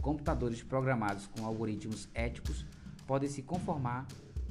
Computadores 0.00 0.62
programados 0.62 1.26
com 1.26 1.44
algoritmos 1.44 2.08
éticos 2.14 2.64
podem 3.06 3.28
se 3.28 3.42
conformar 3.42 4.06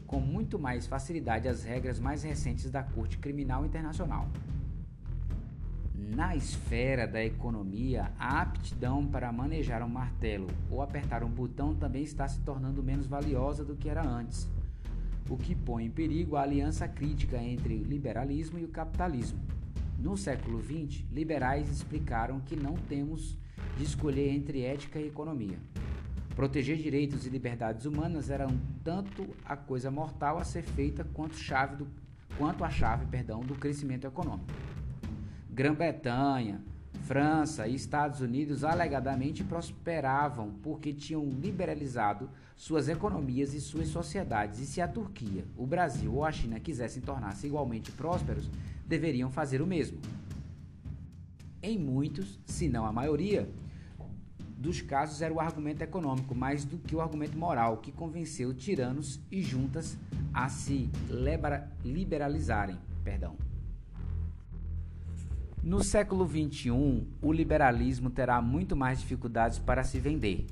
com 0.06 0.20
muito 0.20 0.60
mais 0.60 0.86
facilidade 0.86 1.48
às 1.48 1.63
regras 1.63 2.00
mais 2.00 2.22
recentes 2.22 2.70
da 2.70 2.84
Corte 2.84 3.18
Criminal 3.18 3.66
Internacional. 3.66 4.30
Na 5.96 6.36
esfera 6.36 7.08
da 7.08 7.24
economia, 7.24 8.12
a 8.20 8.42
aptidão 8.42 9.06
para 9.06 9.32
manejar 9.32 9.82
um 9.82 9.89
martelo 9.89 10.48
ou 10.70 10.82
apertar 10.82 11.24
um 11.24 11.30
botão 11.30 11.75
também 11.75 12.04
está 12.04 12.28
se 12.28 12.39
tornando 12.42 12.84
menos 12.84 13.08
valiosa 13.08 13.66
do 13.66 13.75
que 13.75 13.89
era 13.89 14.08
antes, 14.08 14.48
o 15.29 15.38
que 15.38 15.55
põe 15.55 15.86
em 15.86 15.91
perigo 15.91 16.36
a 16.36 16.41
aliança 16.41 16.88
crítica 16.88 17.38
entre 17.38 17.75
o 17.75 17.83
liberalismo 17.83 18.57
e 18.57 18.65
o 18.65 18.69
capitalismo. 18.69 19.39
No 19.98 20.17
século 20.17 20.62
XX, 20.62 21.03
liberais 21.12 21.69
explicaram 21.69 22.39
que 22.39 22.55
não 22.55 22.74
temos 22.74 23.38
de 23.77 23.83
escolher 23.83 24.29
entre 24.29 24.63
ética 24.63 25.00
e 25.00 25.07
economia. 25.07 25.57
Proteger 26.36 26.77
direitos 26.77 27.27
e 27.27 27.29
liberdades 27.29 27.86
humanas 27.86 28.29
era 28.29 28.48
um 28.48 28.57
tanto 28.83 29.27
a 29.43 29.57
coisa 29.57 29.91
mortal 29.91 30.38
a 30.38 30.43
ser 30.43 30.63
feita 30.63 31.03
quanto, 31.03 31.36
chave 31.36 31.75
do, 31.75 31.88
quanto 32.38 32.63
a 32.63 32.69
chave 32.69 33.05
perdão, 33.07 33.41
do 33.41 33.55
crescimento 33.55 34.07
econômico. 34.07 34.48
Grã-Bretanha, 35.51 36.63
França 37.01 37.67
e 37.67 37.75
Estados 37.75 38.21
Unidos 38.21 38.63
alegadamente 38.63 39.43
prosperavam 39.43 40.51
porque 40.63 40.93
tinham 40.93 41.25
liberalizado 41.25 42.29
suas 42.60 42.89
economias 42.89 43.54
e 43.54 43.62
suas 43.62 43.88
sociedades, 43.88 44.60
e 44.60 44.66
se 44.66 44.82
a 44.82 44.88
Turquia, 44.88 45.46
o 45.56 45.66
Brasil 45.66 46.13
ou 46.13 46.25
a 46.25 46.32
China 46.32 46.60
quisessem 46.60 47.01
tornar-se 47.01 47.48
igualmente 47.48 47.89
prósperos, 47.89 48.51
deveriam 48.86 49.32
fazer 49.32 49.62
o 49.62 49.66
mesmo. 49.66 49.98
Em 51.63 51.80
muitos, 51.80 52.38
se 52.46 52.68
não 52.68 52.86
a 52.86 52.92
maioria, 52.92 53.50
dos 54.58 54.82
casos 54.82 55.22
era 55.22 55.34
o 55.34 55.39
argumento 55.39 55.84
econômico 55.84 56.36
mais 56.36 56.66
do 56.66 56.78
que 56.78 56.94
o 56.94 57.00
argumento 57.00 57.38
moral 57.38 57.78
que 57.78 57.94
convenceu 57.94 58.54
tiranos 58.54 59.22
e 59.32 59.42
juntas 59.42 59.98
a 60.34 60.50
se 60.50 60.89
liberalizarem. 61.86 62.78
Perdão. 63.06 63.38
No 65.63 65.82
século 65.82 66.28
XXI, 66.28 67.08
o 67.22 67.32
liberalismo 67.32 68.10
terá 68.10 68.42
muito 68.42 68.75
mais 68.75 69.00
dificuldades 69.00 69.60
para 69.60 69.82
se 69.86 69.98
vender. 69.98 70.46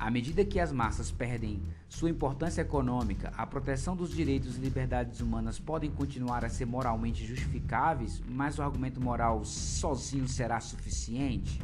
À 0.00 0.10
medida 0.10 0.46
que 0.46 0.58
as 0.58 0.72
massas 0.72 1.10
perdem 1.10 1.62
sua 1.86 2.08
importância 2.08 2.62
econômica, 2.62 3.34
a 3.36 3.46
proteção 3.46 3.94
dos 3.94 4.10
direitos 4.10 4.56
e 4.56 4.60
liberdades 4.60 5.20
humanas 5.20 5.58
podem 5.58 5.90
continuar 5.90 6.42
a 6.42 6.48
ser 6.48 6.64
moralmente 6.64 7.22
justificáveis, 7.26 8.22
mas 8.26 8.58
o 8.58 8.62
argumento 8.62 8.98
moral 8.98 9.44
sozinho 9.44 10.26
será 10.26 10.58
suficiente? 10.58 11.60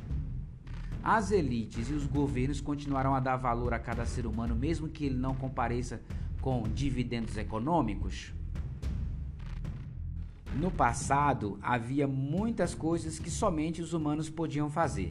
As 1.02 1.30
elites 1.30 1.88
e 1.88 1.94
os 1.94 2.04
governos 2.04 2.60
continuarão 2.60 3.14
a 3.14 3.20
dar 3.20 3.36
valor 3.36 3.72
a 3.72 3.78
cada 3.78 4.04
ser 4.04 4.26
humano, 4.26 4.54
mesmo 4.54 4.86
que 4.86 5.06
ele 5.06 5.16
não 5.16 5.34
compareça 5.34 6.02
com 6.42 6.64
dividendos 6.64 7.38
econômicos? 7.38 8.34
No 10.54 10.70
passado, 10.70 11.58
havia 11.62 12.06
muitas 12.06 12.74
coisas 12.74 13.18
que 13.18 13.30
somente 13.30 13.80
os 13.80 13.94
humanos 13.94 14.28
podiam 14.28 14.68
fazer. 14.68 15.10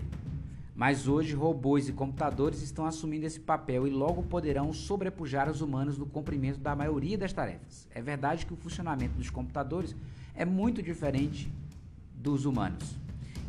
Mas 0.76 1.08
hoje, 1.08 1.34
robôs 1.34 1.88
e 1.88 1.94
computadores 1.94 2.62
estão 2.62 2.86
assumindo 2.86 3.26
esse 3.26 3.40
papel 3.40 3.88
e 3.88 3.90
logo 3.90 4.22
poderão 4.24 4.74
sobrepujar 4.74 5.50
os 5.50 5.62
humanos 5.62 5.98
no 5.98 6.06
cumprimento 6.06 6.60
da 6.60 6.76
maioria 6.76 7.18
das 7.18 7.32
tarefas. 7.32 7.88
É 7.96 8.02
verdade 8.02 8.46
que 8.46 8.54
o 8.54 8.58
funcionamento 8.58 9.14
dos 9.16 9.30
computadores 9.30 9.96
é 10.36 10.44
muito 10.44 10.84
diferente 10.84 11.50
dos 12.14 12.44
humanos 12.44 12.98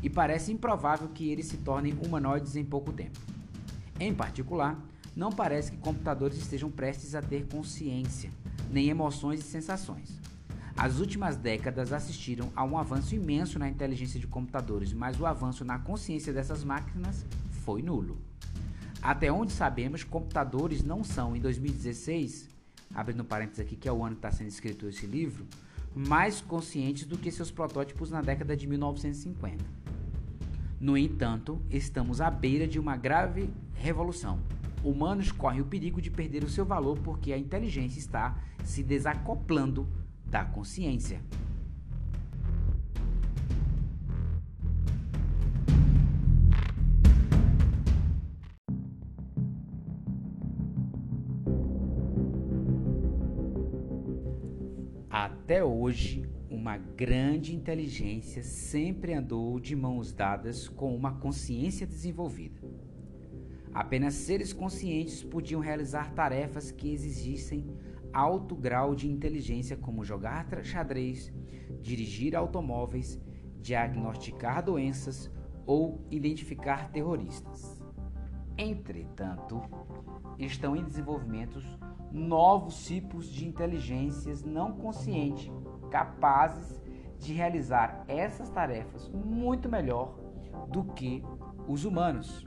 e 0.00 0.08
parece 0.08 0.52
improvável 0.52 1.08
que 1.08 1.28
eles 1.28 1.46
se 1.46 1.56
tornem 1.56 1.94
humanoides 1.94 2.54
em 2.54 2.64
pouco 2.64 2.92
tempo. 2.92 3.18
Em 3.98 4.14
particular, 4.14 4.80
não 5.16 5.32
parece 5.32 5.72
que 5.72 5.78
computadores 5.78 6.36
estejam 6.36 6.70
prestes 6.70 7.16
a 7.16 7.22
ter 7.22 7.48
consciência, 7.48 8.30
nem 8.70 8.88
emoções 8.88 9.40
e 9.40 9.42
sensações. 9.42 10.20
As 10.76 11.00
últimas 11.00 11.38
décadas 11.38 11.90
assistiram 11.90 12.52
a 12.54 12.62
um 12.62 12.76
avanço 12.76 13.14
imenso 13.14 13.58
na 13.58 13.66
inteligência 13.66 14.20
de 14.20 14.26
computadores, 14.26 14.92
mas 14.92 15.18
o 15.18 15.24
avanço 15.24 15.64
na 15.64 15.78
consciência 15.78 16.34
dessas 16.34 16.62
máquinas 16.62 17.24
foi 17.64 17.80
nulo. 17.80 18.18
Até 19.00 19.32
onde 19.32 19.52
sabemos, 19.52 20.04
computadores 20.04 20.82
não 20.82 21.02
são, 21.02 21.34
em 21.34 21.40
2016, 21.40 22.50
abrindo 22.94 23.24
parênteses 23.24 23.60
aqui 23.60 23.74
que 23.74 23.88
é 23.88 23.92
o 23.92 24.04
ano 24.04 24.16
que 24.16 24.18
está 24.18 24.30
sendo 24.30 24.48
escrito 24.48 24.86
esse 24.86 25.06
livro, 25.06 25.46
mais 25.94 26.42
conscientes 26.42 27.06
do 27.06 27.16
que 27.16 27.30
seus 27.30 27.50
protótipos 27.50 28.10
na 28.10 28.20
década 28.20 28.54
de 28.54 28.66
1950. 28.66 29.64
No 30.78 30.94
entanto, 30.94 31.58
estamos 31.70 32.20
à 32.20 32.30
beira 32.30 32.68
de 32.68 32.78
uma 32.78 32.98
grave 32.98 33.48
revolução. 33.72 34.38
Humanos 34.84 35.32
correm 35.32 35.62
o 35.62 35.64
perigo 35.64 36.02
de 36.02 36.10
perder 36.10 36.44
o 36.44 36.50
seu 36.50 36.66
valor 36.66 36.98
porque 36.98 37.32
a 37.32 37.38
inteligência 37.38 37.98
está 37.98 38.36
se 38.62 38.82
desacoplando 38.82 39.88
da 40.26 40.44
consciência. 40.44 41.20
Até 55.08 55.64
hoje, 55.64 56.28
uma 56.50 56.76
grande 56.76 57.54
inteligência 57.54 58.42
sempre 58.42 59.14
andou 59.14 59.60
de 59.60 59.76
mãos 59.76 60.12
dadas 60.12 60.68
com 60.68 60.94
uma 60.94 61.20
consciência 61.20 61.86
desenvolvida. 61.86 62.60
Apenas 63.72 64.14
seres 64.14 64.52
conscientes 64.52 65.22
podiam 65.22 65.60
realizar 65.60 66.12
tarefas 66.14 66.70
que 66.70 66.92
exigissem 66.92 67.64
alto 68.16 68.56
grau 68.56 68.94
de 68.94 69.10
inteligência, 69.10 69.76
como 69.76 70.02
jogar 70.02 70.46
xadrez, 70.64 71.30
dirigir 71.82 72.34
automóveis, 72.34 73.20
diagnosticar 73.60 74.64
doenças 74.64 75.30
ou 75.66 76.00
identificar 76.10 76.90
terroristas. 76.90 77.84
Entretanto, 78.56 79.60
estão 80.38 80.74
em 80.74 80.82
desenvolvimento 80.82 81.60
novos 82.10 82.86
tipos 82.86 83.30
de 83.30 83.46
inteligências 83.46 84.42
não 84.42 84.72
conscientes 84.72 85.52
capazes 85.90 86.80
de 87.18 87.34
realizar 87.34 88.02
essas 88.08 88.48
tarefas 88.48 89.10
muito 89.10 89.68
melhor 89.68 90.18
do 90.68 90.84
que 90.84 91.22
os 91.68 91.84
humanos. 91.84 92.46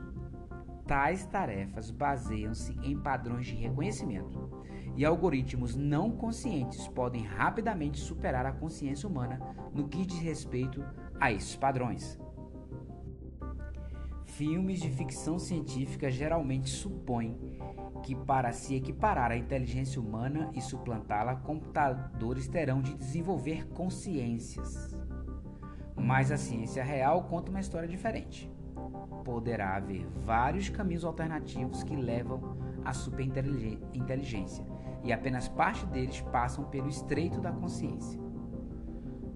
Tais 0.88 1.28
tarefas 1.28 1.92
baseiam-se 1.92 2.76
em 2.82 2.98
padrões 2.98 3.46
de 3.46 3.54
reconhecimento, 3.54 4.50
e 4.96 5.06
algoritmos 5.06 5.76
não 5.76 6.12
conscientes 6.12 6.88
podem 6.88 7.24
rapidamente 7.24 8.00
superar 8.00 8.46
a 8.46 8.52
consciência 8.52 9.08
humana 9.08 9.40
no 9.74 9.88
que 9.88 10.06
diz 10.06 10.20
respeito 10.20 10.84
a 11.20 11.32
esses 11.32 11.56
padrões. 11.56 12.20
Filmes 14.26 14.80
de 14.80 14.90
ficção 14.90 15.38
científica 15.38 16.10
geralmente 16.10 16.70
supõem 16.70 17.60
que, 18.04 18.16
para 18.16 18.54
se 18.54 18.76
equiparar 18.76 19.32
à 19.32 19.38
inteligência 19.38 20.02
humana 20.02 20.50
e 20.54 20.62
suplantá-la, 20.62 21.36
computadores 21.36 22.48
terão 22.48 22.82
de 22.82 22.94
desenvolver 22.94 23.68
consciências. 23.70 24.98
Mas 25.96 26.32
a 26.32 26.38
ciência 26.38 26.84
real 26.84 27.24
conta 27.24 27.52
uma 27.52 27.60
história 27.60 27.88
diferente. 27.88 28.50
Poderá 29.26 29.76
haver 29.76 30.08
vários 30.08 30.70
caminhos 30.70 31.04
alternativos 31.04 31.84
que 31.84 31.96
levam 31.96 32.58
à 32.86 32.94
superinteligência, 32.94 34.66
e 35.04 35.14
apenas 35.14 35.48
parte 35.48 35.86
deles 35.86 36.22
passam 36.32 36.66
pelo 36.66 36.88
estreito 36.88 37.40
da 37.40 37.52
consciência. 37.52 38.20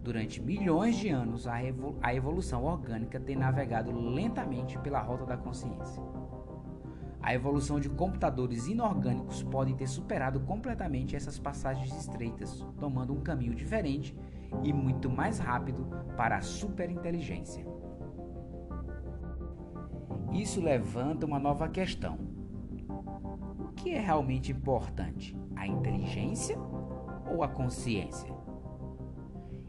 Durante 0.03 0.41
milhões 0.41 0.97
de 0.97 1.07
anos, 1.07 1.47
a, 1.47 2.13
evolução 2.13 2.65
orgânica 2.65 3.19
tem 3.19 3.37
navegado 3.37 3.91
lentamente 3.91 4.77
pela 4.79 4.99
rota 4.99 5.25
da 5.25 5.37
consciência. 5.37 6.03
A 7.21 7.33
evolução 7.33 7.79
de 7.79 7.87
computadores 7.87 8.67
inorgânicos 8.67 9.41
pode 9.43 9.73
ter 9.75 9.87
superado 9.87 10.41
completamente 10.41 11.15
essas 11.15 11.39
passagens 11.39 11.95
estreitas, 11.97 12.67
tomando 12.81 13.13
um 13.13 13.21
caminho 13.21 13.55
diferente 13.55 14.13
e 14.61 14.73
muito 14.73 15.09
mais 15.09 15.39
rápido 15.39 15.87
para 16.17 16.35
a 16.35 16.41
superinteligência. 16.41 17.65
Isso 20.33 20.59
levanta 20.59 21.25
uma 21.25 21.39
nova 21.39 21.69
questão. 21.69 22.19
Que 23.75 23.91
é 23.91 23.99
realmente 23.99 24.51
importante? 24.51 25.37
A 25.55 25.67
inteligência 25.67 26.57
ou 27.31 27.43
a 27.43 27.47
consciência? 27.47 28.33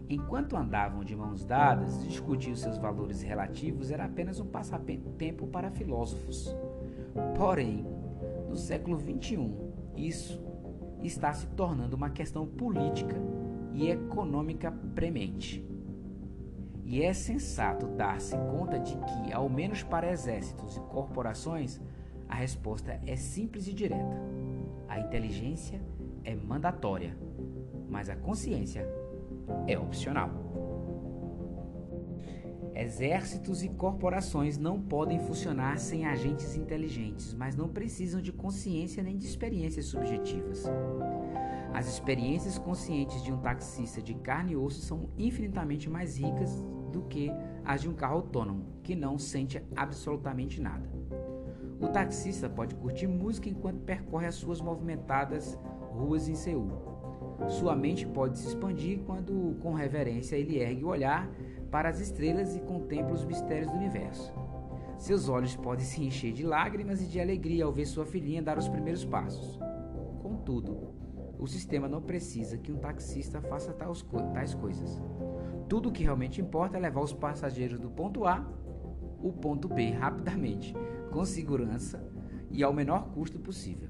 Enquanto 0.09 0.57
andavam 0.57 1.03
de 1.03 1.17
mãos 1.17 1.45
dadas, 1.45 2.05
discutir 2.05 2.57
seus 2.57 2.77
valores 2.77 3.23
relativos 3.23 3.91
era 3.91 4.05
apenas 4.05 4.39
um 4.39 4.47
passatempo 4.47 5.47
para 5.47 5.71
filósofos. 5.71 6.55
Porém, 7.37 7.87
no 8.49 8.57
século 8.57 8.99
XXI, 9.01 9.51
isso 9.97 10.43
está 11.03 11.33
se 11.33 11.47
tornando 11.49 11.97
uma 11.97 12.11
questão 12.11 12.47
política 12.47 13.17
e 13.73 13.89
econômica 13.89 14.71
premente. 14.95 15.67
E 16.85 17.03
é 17.03 17.13
sensato 17.15 17.87
dar-se 17.87 18.37
conta 18.37 18.79
de 18.79 18.97
que, 18.97 19.33
ao 19.33 19.49
menos 19.49 19.83
para 19.83 20.13
exércitos 20.13 20.77
e 20.77 20.81
corporações, 20.81 21.81
a 22.29 22.35
resposta 22.37 23.01
é 23.07 23.17
simples 23.17 23.67
e 23.69 23.73
direta. 23.73 24.17
A 24.89 24.99
inteligência 24.99 25.81
é 26.25 26.35
mandatória, 26.35 27.17
mas 27.89 28.09
a 28.09 28.17
consciência 28.17 28.89
é 29.67 29.79
opcional. 29.79 30.31
Exércitos 32.75 33.63
e 33.63 33.69
corporações 33.69 34.59
não 34.59 34.83
podem 34.83 35.21
funcionar 35.21 35.79
sem 35.79 36.07
agentes 36.07 36.57
inteligentes, 36.57 37.33
mas 37.33 37.55
não 37.55 37.69
precisam 37.69 38.21
de 38.21 38.33
consciência 38.33 39.01
nem 39.01 39.17
de 39.17 39.27
experiências 39.27 39.87
subjetivas. 39.87 40.65
As 41.73 41.89
experiências 41.89 42.59
conscientes 42.59 43.23
de 43.23 43.33
um 43.33 43.39
taxista 43.39 44.03
de 44.03 44.15
carne 44.15 44.53
e 44.53 44.57
osso 44.57 44.81
são 44.81 45.09
infinitamente 45.17 45.89
mais 45.89 46.19
ricas 46.19 46.65
do 46.93 47.03
que 47.03 47.31
as 47.65 47.83
de 47.83 47.89
um 47.89 47.95
carro 47.95 48.17
autônomo, 48.17 48.67
que 48.83 48.95
não 48.95 49.19
sente 49.19 49.63
absolutamente 49.77 50.61
nada. 50.61 50.89
O 51.81 51.89
taxista 51.89 52.49
pode 52.49 52.75
curtir 52.75 53.07
música 53.07 53.49
enquanto 53.49 53.81
percorre 53.81 54.27
as 54.27 54.35
suas 54.35 54.61
movimentadas 54.61 55.59
ruas 55.93 56.29
em 56.29 56.35
Seul 56.35 56.95
sua 57.49 57.75
mente 57.75 58.07
pode 58.07 58.39
se 58.39 58.49
expandir 58.49 59.01
quando, 59.05 59.57
com 59.61 59.75
reverência, 59.75 60.37
ele 60.37 60.59
ergue 60.59 60.85
o 60.85 60.89
olhar 60.89 61.29
para 61.71 61.89
as 61.89 62.01
estrelas 62.01 62.57
e 62.57 62.61
contempla 62.61 63.13
os 63.13 63.25
mistérios 63.25 63.71
do 63.71 63.77
universo. 63.77 64.33
Seus 64.97 65.29
olhos 65.29 65.57
podem 65.57 65.85
se 65.85 66.03
encher 66.03 66.33
de 66.33 66.45
lágrimas 66.45 67.03
e 67.03 67.07
de 67.07 67.21
alegria 67.21 67.65
ao 67.65 67.73
ver 67.73 67.87
sua 67.87 68.07
filhinha 68.07 68.43
dar 68.43 68.57
os 68.57 68.69
primeiros 68.69 69.05
passos. 69.05 69.59
Contudo, 70.23 70.95
o 71.39 71.47
sistema 71.47 71.89
não 71.89 72.01
precisa 72.01 72.57
que 72.57 72.73
um 72.73 72.79
taxista 72.79 73.41
faça 73.43 73.75
tais 74.33 74.55
coisas. 74.55 75.03
Tudo 75.69 75.89
o 75.89 75.93
que 75.93 76.05
realmente 76.05 76.41
importa 76.41 76.77
é 76.77 76.81
levar 76.81 77.03
os 77.03 77.13
passageiros 77.13 77.79
do 77.79 77.91
ponto 77.91 78.25
A 78.25 78.47
ao 79.23 79.33
ponto 79.33 79.69
B 79.69 79.91
rapidamente, 79.91 80.75
com 81.15 81.25
segurança 81.25 82.05
e 82.51 82.65
ao 82.65 82.73
menor 82.73 83.13
custo 83.13 83.39
possível. 83.39 83.89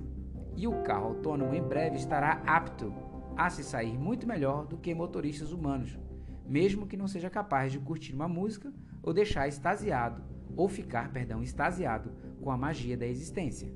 E 0.54 0.68
o 0.68 0.82
carro 0.82 1.06
autônomo 1.06 1.54
em 1.54 1.62
breve 1.62 1.96
estará 1.96 2.42
apto 2.46 2.92
a 3.34 3.48
se 3.48 3.64
sair 3.64 3.98
muito 3.98 4.26
melhor 4.26 4.66
do 4.66 4.76
que 4.76 4.94
motoristas 4.94 5.50
humanos, 5.50 5.98
mesmo 6.46 6.86
que 6.86 6.98
não 6.98 7.08
seja 7.08 7.30
capaz 7.30 7.72
de 7.72 7.78
curtir 7.78 8.12
uma 8.12 8.28
música 8.28 8.70
ou 9.02 9.14
deixar 9.14 9.48
extasiado 9.48 10.22
ou 10.54 10.68
ficar, 10.68 11.10
perdão, 11.12 11.42
extasiado 11.42 12.12
com 12.42 12.50
a 12.50 12.58
magia 12.58 12.94
da 12.94 13.06
existência. 13.06 13.72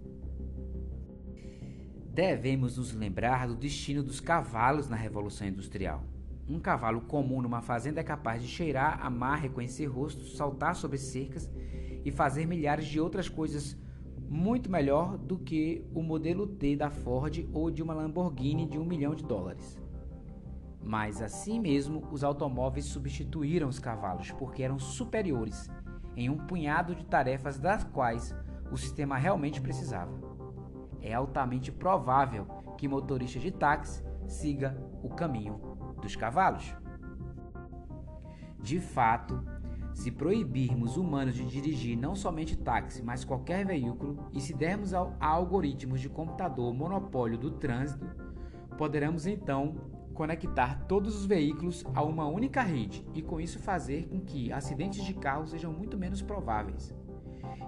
Devemos 2.12 2.76
nos 2.76 2.92
lembrar 2.92 3.48
do 3.48 3.56
destino 3.56 4.02
dos 4.02 4.20
cavalos 4.20 4.90
na 4.90 4.96
Revolução 4.96 5.48
Industrial. 5.48 6.04
Um 6.46 6.60
cavalo 6.60 7.00
comum 7.00 7.40
numa 7.40 7.62
fazenda 7.62 8.00
é 8.00 8.04
capaz 8.04 8.42
de 8.42 8.48
cheirar, 8.48 9.04
amar, 9.04 9.40
reconhecer 9.40 9.86
rostos, 9.86 10.36
saltar 10.36 10.76
sobre 10.76 10.98
cercas 10.98 11.50
e 12.08 12.10
fazer 12.10 12.46
milhares 12.46 12.86
de 12.86 12.98
outras 12.98 13.28
coisas 13.28 13.76
muito 14.30 14.70
melhor 14.70 15.18
do 15.18 15.38
que 15.38 15.86
o 15.94 16.02
modelo 16.02 16.46
T 16.46 16.74
da 16.74 16.90
Ford 16.90 17.46
ou 17.52 17.70
de 17.70 17.82
uma 17.82 17.92
Lamborghini 17.92 18.66
de 18.66 18.78
um 18.78 18.84
milhão 18.84 19.14
de 19.14 19.22
dólares. 19.22 19.78
Mas 20.82 21.20
assim 21.20 21.60
mesmo, 21.60 22.02
os 22.10 22.24
automóveis 22.24 22.86
substituíram 22.86 23.68
os 23.68 23.78
cavalos 23.78 24.30
porque 24.32 24.62
eram 24.62 24.78
superiores 24.78 25.70
em 26.16 26.30
um 26.30 26.38
punhado 26.38 26.94
de 26.94 27.04
tarefas 27.04 27.58
das 27.58 27.84
quais 27.84 28.34
o 28.72 28.76
sistema 28.78 29.18
realmente 29.18 29.60
precisava. 29.60 30.12
É 31.02 31.12
altamente 31.12 31.70
provável 31.70 32.46
que 32.78 32.88
motorista 32.88 33.38
de 33.38 33.50
táxi 33.50 34.02
siga 34.26 34.76
o 35.02 35.10
caminho 35.10 35.60
dos 36.00 36.16
cavalos. 36.16 36.74
De 38.60 38.80
fato, 38.80 39.44
se 39.98 40.12
proibirmos 40.12 40.96
humanos 40.96 41.34
de 41.34 41.44
dirigir 41.44 41.98
não 41.98 42.14
somente 42.14 42.56
táxi, 42.56 43.02
mas 43.02 43.24
qualquer 43.24 43.66
veículo, 43.66 44.16
e 44.32 44.40
se 44.40 44.54
dermos 44.54 44.94
a 44.94 45.12
algoritmos 45.18 46.00
de 46.00 46.08
computador 46.08 46.70
o 46.70 46.74
monopólio 46.74 47.36
do 47.36 47.50
trânsito, 47.50 48.06
poderemos 48.76 49.26
então 49.26 49.74
conectar 50.14 50.86
todos 50.86 51.16
os 51.16 51.26
veículos 51.26 51.84
a 51.92 52.04
uma 52.04 52.28
única 52.28 52.62
rede 52.62 53.04
e 53.12 53.20
com 53.20 53.40
isso 53.40 53.58
fazer 53.58 54.06
com 54.06 54.20
que 54.20 54.52
acidentes 54.52 55.04
de 55.04 55.14
carro 55.14 55.48
sejam 55.48 55.72
muito 55.72 55.98
menos 55.98 56.22
prováveis. 56.22 56.94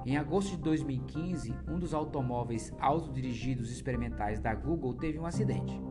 Em 0.07 0.17
agosto 0.17 0.51
de 0.51 0.59
2015, 0.59 1.53
um 1.69 1.81
dos 1.81 1.93
automóveis 1.93 2.73
autodirigidos 2.79 3.73
experimentais 3.73 4.39
da 4.39 4.55
Google 4.55 4.95
teve 4.95 5.19
um 5.19 5.27
acidente. 5.27 5.90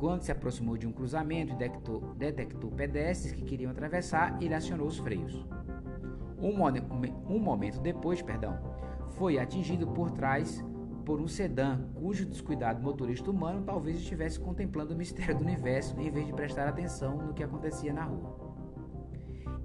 Quando 0.00 0.22
se 0.22 0.32
aproximou 0.32 0.78
de 0.78 0.86
um 0.86 0.92
cruzamento 0.92 1.52
e 1.52 1.56
detectou, 1.56 2.14
detectou 2.16 2.70
pedestres 2.70 3.34
que 3.34 3.42
queriam 3.42 3.70
atravessar, 3.70 4.42
ele 4.42 4.54
acionou 4.54 4.86
os 4.86 4.96
freios. 4.96 5.46
Um, 6.38 6.54
um 7.28 7.38
momento 7.38 7.78
depois, 7.82 8.22
perdão, 8.22 8.58
foi 9.10 9.38
atingido 9.38 9.86
por 9.88 10.10
trás 10.10 10.64
por 11.04 11.20
um 11.20 11.28
sedã 11.28 11.82
cujo 11.94 12.24
descuidado 12.24 12.82
motorista 12.82 13.30
humano 13.30 13.62
talvez 13.62 13.98
estivesse 13.98 14.40
contemplando 14.40 14.94
o 14.94 14.96
mistério 14.96 15.36
do 15.36 15.44
universo 15.44 15.94
em 16.00 16.10
vez 16.10 16.26
de 16.26 16.32
prestar 16.32 16.66
atenção 16.66 17.18
no 17.18 17.34
que 17.34 17.42
acontecia 17.42 17.92
na 17.92 18.04
rua. 18.04 18.56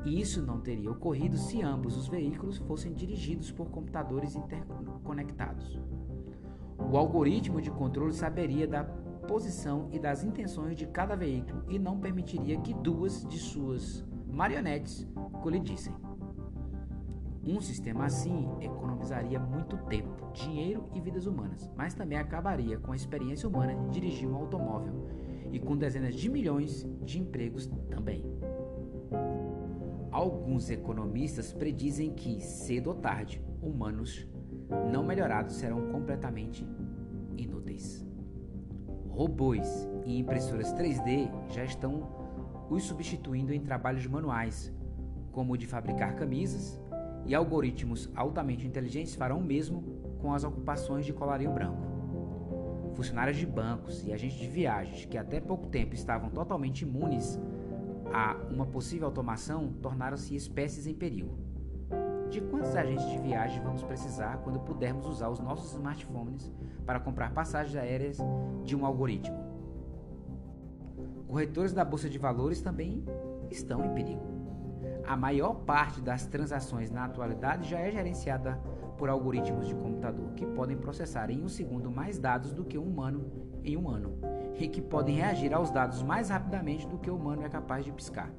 E 0.03 0.19
isso 0.19 0.45
não 0.45 0.59
teria 0.59 0.91
ocorrido 0.91 1.37
se 1.37 1.61
ambos 1.61 1.95
os 1.95 2.09
veículos 2.09 2.57
fossem 2.57 2.91
dirigidos 2.91 3.53
por 3.53 3.69
computadores 3.69 4.35
interconectados. 4.35 5.79
O 6.77 6.97
algoritmo 6.97 7.61
de 7.61 7.71
controle 7.71 8.11
saberia 8.11 8.67
da 8.67 8.83
posição 9.25 9.89
e 9.91 9.99
das 9.99 10.23
intenções 10.23 10.77
de 10.77 10.85
cada 10.87 11.15
veículo 11.15 11.63
e 11.69 11.77
não 11.77 11.99
permitiria 11.99 12.59
que 12.61 12.73
duas 12.73 13.25
de 13.25 13.37
suas 13.37 14.05
marionetes 14.27 15.07
colidissem. 15.41 15.93
Um 17.47 17.61
sistema 17.61 18.05
assim 18.05 18.49
economizaria 18.59 19.39
muito 19.39 19.77
tempo, 19.85 20.31
dinheiro 20.33 20.89
e 20.95 20.99
vidas 20.99 21.27
humanas, 21.27 21.69
mas 21.75 21.93
também 21.93 22.17
acabaria 22.17 22.79
com 22.79 22.91
a 22.91 22.95
experiência 22.95 23.47
humana 23.47 23.75
de 23.75 23.91
dirigir 23.91 24.27
um 24.27 24.35
automóvel 24.35 25.07
e 25.51 25.59
com 25.59 25.77
dezenas 25.77 26.15
de 26.15 26.27
milhões 26.27 26.87
de 27.03 27.19
empregos 27.19 27.67
também. 27.89 28.25
Alguns 30.11 30.69
economistas 30.69 31.53
predizem 31.53 32.13
que, 32.13 32.41
cedo 32.41 32.87
ou 32.87 32.95
tarde, 32.95 33.41
humanos 33.61 34.27
não 34.91 35.03
melhorados 35.03 35.55
serão 35.55 35.91
completamente 35.91 36.67
robôs 39.15 39.87
e 40.05 40.19
impressoras 40.19 40.73
3D 40.73 41.31
já 41.49 41.63
estão 41.63 42.03
os 42.69 42.83
substituindo 42.83 43.53
em 43.53 43.61
trabalhos 43.61 44.05
manuais, 44.05 44.73
como 45.31 45.53
o 45.53 45.57
de 45.57 45.65
fabricar 45.65 46.15
camisas, 46.15 46.81
e 47.25 47.33
algoritmos 47.33 48.09
altamente 48.13 48.67
inteligentes 48.67 49.15
farão 49.15 49.39
o 49.39 49.43
mesmo 49.43 49.83
com 50.19 50.33
as 50.33 50.43
ocupações 50.43 51.05
de 51.05 51.13
colarinho 51.13 51.53
branco. 51.53 51.81
Funcionários 52.93 53.37
de 53.37 53.45
bancos 53.45 54.05
e 54.05 54.13
agentes 54.13 54.37
de 54.37 54.47
viagens 54.47 55.05
que 55.05 55.17
até 55.17 55.39
pouco 55.39 55.67
tempo 55.67 55.95
estavam 55.95 56.29
totalmente 56.29 56.81
imunes 56.81 57.39
a 58.13 58.35
uma 58.51 58.65
possível 58.65 59.07
automação 59.07 59.73
tornaram-se 59.81 60.35
espécies 60.35 60.87
em 60.87 60.93
perigo. 60.93 61.44
De 62.35 62.41
quantos 62.41 62.75
agentes 62.75 63.09
de 63.09 63.17
viagem 63.17 63.63
vamos 63.63 63.81
precisar 63.81 64.41
quando 64.43 64.59
pudermos 64.59 65.05
usar 65.05 65.29
os 65.29 65.39
nossos 65.39 65.71
smartphones 65.71 66.51
para 66.85 66.99
comprar 66.99 67.33
passagens 67.33 67.77
aéreas 67.77 68.17
de 68.65 68.75
um 68.75 68.85
algoritmo? 68.85 69.37
Corretores 71.29 71.71
da 71.71 71.85
bolsa 71.85 72.09
de 72.09 72.17
valores 72.17 72.59
também 72.59 73.05
estão 73.49 73.85
em 73.85 73.93
perigo. 73.93 74.21
A 75.07 75.15
maior 75.15 75.53
parte 75.61 76.01
das 76.01 76.25
transações 76.25 76.91
na 76.91 77.05
atualidade 77.05 77.69
já 77.69 77.79
é 77.79 77.89
gerenciada 77.89 78.59
por 78.97 79.07
algoritmos 79.07 79.65
de 79.65 79.73
computador 79.73 80.33
que 80.33 80.45
podem 80.45 80.75
processar 80.75 81.29
em 81.29 81.41
um 81.41 81.47
segundo 81.47 81.89
mais 81.89 82.19
dados 82.19 82.51
do 82.51 82.65
que 82.65 82.77
um 82.77 82.83
humano 82.83 83.31
em 83.63 83.77
um 83.77 83.87
ano 83.87 84.19
e 84.59 84.67
que 84.67 84.81
podem 84.81 85.15
reagir 85.15 85.53
aos 85.53 85.71
dados 85.71 86.03
mais 86.03 86.27
rapidamente 86.27 86.85
do 86.85 86.97
que 86.97 87.09
o 87.09 87.15
humano 87.15 87.43
é 87.45 87.47
capaz 87.47 87.85
de 87.85 87.93
piscar. 87.93 88.29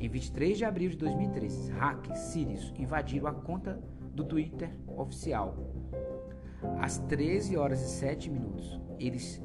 Em 0.00 0.08
23 0.08 0.56
de 0.56 0.64
abril 0.64 0.90
de 0.90 0.96
2013, 0.96 1.72
hackers 1.72 2.18
sírios 2.18 2.72
invadiram 2.78 3.26
a 3.26 3.34
conta 3.34 3.82
do 4.14 4.22
Twitter 4.22 4.70
oficial. 4.86 5.56
Às 6.80 6.98
13 6.98 7.56
horas 7.56 7.82
e 7.82 7.88
7 7.88 8.30
minutos, 8.30 8.80
eles 9.00 9.42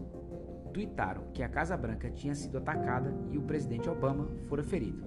tweetaram 0.72 1.32
que 1.34 1.42
a 1.42 1.50
Casa 1.50 1.76
Branca 1.76 2.12
tinha 2.12 2.36
sido 2.36 2.60
atacada 2.60 3.16
e 3.32 3.38
o 3.38 3.42
presidente 3.42 3.90
Obama 3.90 4.28
fora 4.48 4.64
ferido. 4.64 5.04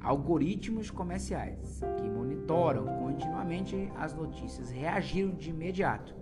Algoritmos 0.00 0.88
comerciais 0.88 1.80
que 2.00 2.08
monitoram 2.08 2.86
continuamente 2.98 3.90
as 3.96 4.14
notícias 4.14 4.70
reagiram 4.70 5.34
de 5.34 5.50
imediato 5.50 6.14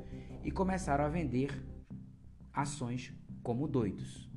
e 0.42 0.50
começaram 0.50 1.04
a 1.04 1.08
vender 1.08 1.50
ações 2.50 3.14
como 3.42 3.68
doidos. 3.68 4.28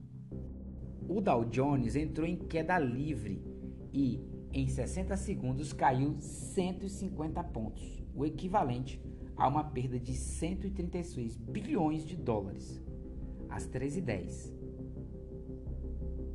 O 1.07 1.21
Dow 1.21 1.45
Jones 1.45 1.95
entrou 1.95 2.27
em 2.27 2.35
queda 2.35 2.77
livre 2.77 3.50
e, 3.93 4.19
em 4.53 4.67
60 4.67 5.15
segundos, 5.17 5.73
caiu 5.73 6.15
150 6.19 7.43
pontos, 7.45 8.03
o 8.15 8.25
equivalente 8.25 9.01
a 9.35 9.47
uma 9.47 9.63
perda 9.63 9.99
de 9.99 10.13
136 10.13 11.37
bilhões 11.37 12.05
de 12.05 12.15
dólares. 12.15 12.81
Às 13.49 13.67
13h10, 13.67 14.53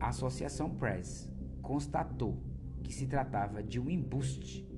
a 0.01 0.09
Associação 0.09 0.71
Press 0.71 1.31
constatou 1.63 2.37
que 2.83 2.93
se 2.93 3.07
tratava 3.07 3.63
de 3.63 3.81
um 3.81 3.91
embuste 3.91 4.69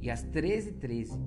e 0.00 0.10
às 0.10 0.24
13h13 0.24 0.78
13, 0.78 1.18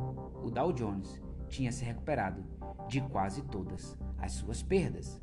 o 0.44 0.50
Dow 0.50 0.72
Jones 0.72 1.22
tinha 1.50 1.72
se 1.72 1.84
recuperado 1.84 2.44
de 2.88 3.02
quase 3.02 3.42
todas 3.44 3.98
as 4.18 4.34
suas 4.34 4.62
perdas. 4.62 5.20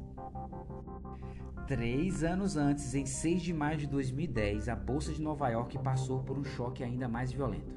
Três 1.67 2.23
anos 2.23 2.57
antes, 2.57 2.95
em 2.95 3.05
6 3.05 3.43
de 3.43 3.53
maio 3.53 3.77
de 3.77 3.89
2010, 3.89 4.69
a 4.69 4.77
Bolsa 4.77 5.13
de 5.13 5.21
Nova 5.21 5.49
York 5.49 5.77
passou 5.81 6.23
por 6.23 6.39
um 6.39 6.45
choque 6.45 6.85
ainda 6.85 7.09
mais 7.09 7.33
violento. 7.33 7.75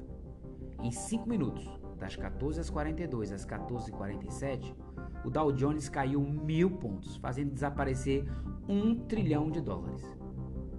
Em 0.80 0.92
5 0.92 1.28
minutos, 1.28 1.68
das 1.98 2.14
14 2.14 2.60
às 2.60 2.70
42 2.70 3.32
às 3.32 3.44
14h47, 3.44 4.76
o 5.24 5.28
Dow 5.30 5.50
Jones 5.50 5.88
caiu 5.88 6.20
mil 6.20 6.70
pontos, 6.70 7.16
fazendo 7.16 7.52
desaparecer 7.52 8.24
um 8.68 8.94
trilhão 8.94 9.50
de 9.50 9.60
dólares. 9.60 10.04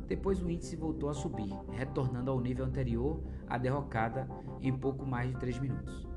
Depois 0.08 0.42
o 0.42 0.50
índice 0.50 0.78
voltou 0.78 1.10
a 1.10 1.14
subir, 1.14 1.54
retornando 1.70 2.32
ao 2.32 2.40
nível 2.40 2.64
anterior 2.64 3.22
à 3.46 3.58
derrocada 3.58 4.26
em 4.62 4.72
pouco 4.72 5.06
mais 5.06 5.30
de 5.30 5.38
3 5.38 5.60
minutos. 5.60 6.08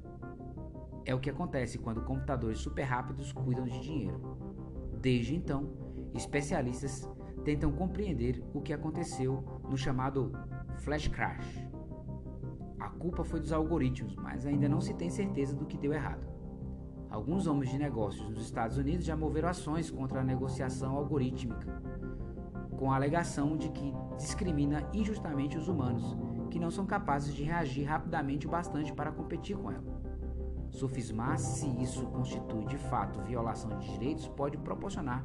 É 1.04 1.12
o 1.12 1.18
que 1.18 1.28
acontece 1.28 1.76
quando 1.76 2.04
computadores 2.04 2.60
super 2.60 2.84
rápidos 2.84 3.32
cuidam 3.32 3.64
de 3.64 3.80
dinheiro. 3.80 4.38
Desde 5.00 5.34
então, 5.34 5.83
especialistas 6.14 7.08
tentam 7.44 7.70
compreender 7.72 8.42
o 8.54 8.60
que 8.60 8.72
aconteceu 8.72 9.44
no 9.68 9.76
chamado 9.76 10.32
flash 10.78 11.08
crash. 11.08 11.68
A 12.78 12.88
culpa 12.88 13.24
foi 13.24 13.40
dos 13.40 13.52
algoritmos, 13.52 14.16
mas 14.16 14.46
ainda 14.46 14.68
não 14.68 14.80
se 14.80 14.94
tem 14.94 15.10
certeza 15.10 15.54
do 15.54 15.66
que 15.66 15.76
deu 15.76 15.92
errado. 15.92 16.26
Alguns 17.10 17.46
homens 17.46 17.70
de 17.70 17.78
negócios 17.78 18.28
nos 18.28 18.42
Estados 18.42 18.76
Unidos 18.76 19.06
já 19.06 19.16
moveram 19.16 19.48
ações 19.48 19.90
contra 19.90 20.20
a 20.20 20.24
negociação 20.24 20.96
algorítmica, 20.96 21.80
com 22.76 22.90
a 22.90 22.96
alegação 22.96 23.56
de 23.56 23.68
que 23.70 23.94
discrimina 24.16 24.88
injustamente 24.92 25.56
os 25.56 25.68
humanos, 25.68 26.16
que 26.50 26.58
não 26.58 26.70
são 26.70 26.84
capazes 26.84 27.34
de 27.34 27.44
reagir 27.44 27.84
rapidamente 27.84 28.46
o 28.46 28.50
bastante 28.50 28.92
para 28.92 29.12
competir 29.12 29.56
com 29.56 29.70
ela. 29.70 29.84
Sofismar 30.70 31.38
se 31.38 31.68
isso 31.80 32.04
constitui 32.06 32.64
de 32.66 32.76
fato 32.76 33.22
violação 33.22 33.78
de 33.78 33.92
direitos 33.92 34.26
pode 34.26 34.58
proporcionar 34.58 35.24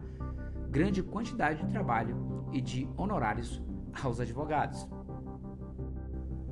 grande 0.70 1.02
quantidade 1.02 1.66
de 1.66 1.72
trabalho 1.72 2.16
e 2.52 2.62
de 2.62 2.88
honorários 2.96 3.62
aos 4.04 4.20
advogados. 4.20 4.88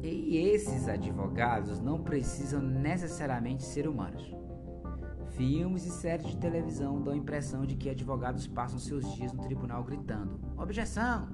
E 0.01 0.37
esses 0.37 0.87
advogados 0.87 1.79
não 1.79 2.01
precisam 2.01 2.61
necessariamente 2.61 3.63
ser 3.63 3.87
humanos. 3.87 4.33
Filmes 5.31 5.85
e 5.85 5.91
séries 5.91 6.27
de 6.27 6.37
televisão 6.37 7.01
dão 7.01 7.13
a 7.13 7.17
impressão 7.17 7.65
de 7.65 7.75
que 7.75 7.89
advogados 7.89 8.47
passam 8.47 8.79
seus 8.79 9.13
dias 9.15 9.33
no 9.33 9.43
tribunal 9.43 9.83
gritando 9.83 10.39
objeção 10.57 11.27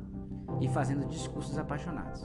e 0.59 0.67
fazendo 0.67 1.07
discursos 1.07 1.57
apaixonados. 1.57 2.21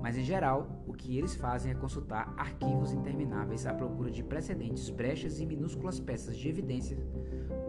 Mas 0.00 0.16
em 0.16 0.22
geral, 0.22 0.82
o 0.86 0.92
que 0.92 1.16
eles 1.16 1.34
fazem 1.36 1.72
é 1.72 1.74
consultar 1.74 2.32
arquivos 2.36 2.92
intermináveis 2.92 3.66
à 3.66 3.74
procura 3.74 4.10
de 4.10 4.22
precedentes, 4.22 4.88
brechas 4.90 5.40
e 5.40 5.46
minúsculas 5.46 6.00
peças 6.00 6.36
de 6.36 6.48
evidência 6.48 6.96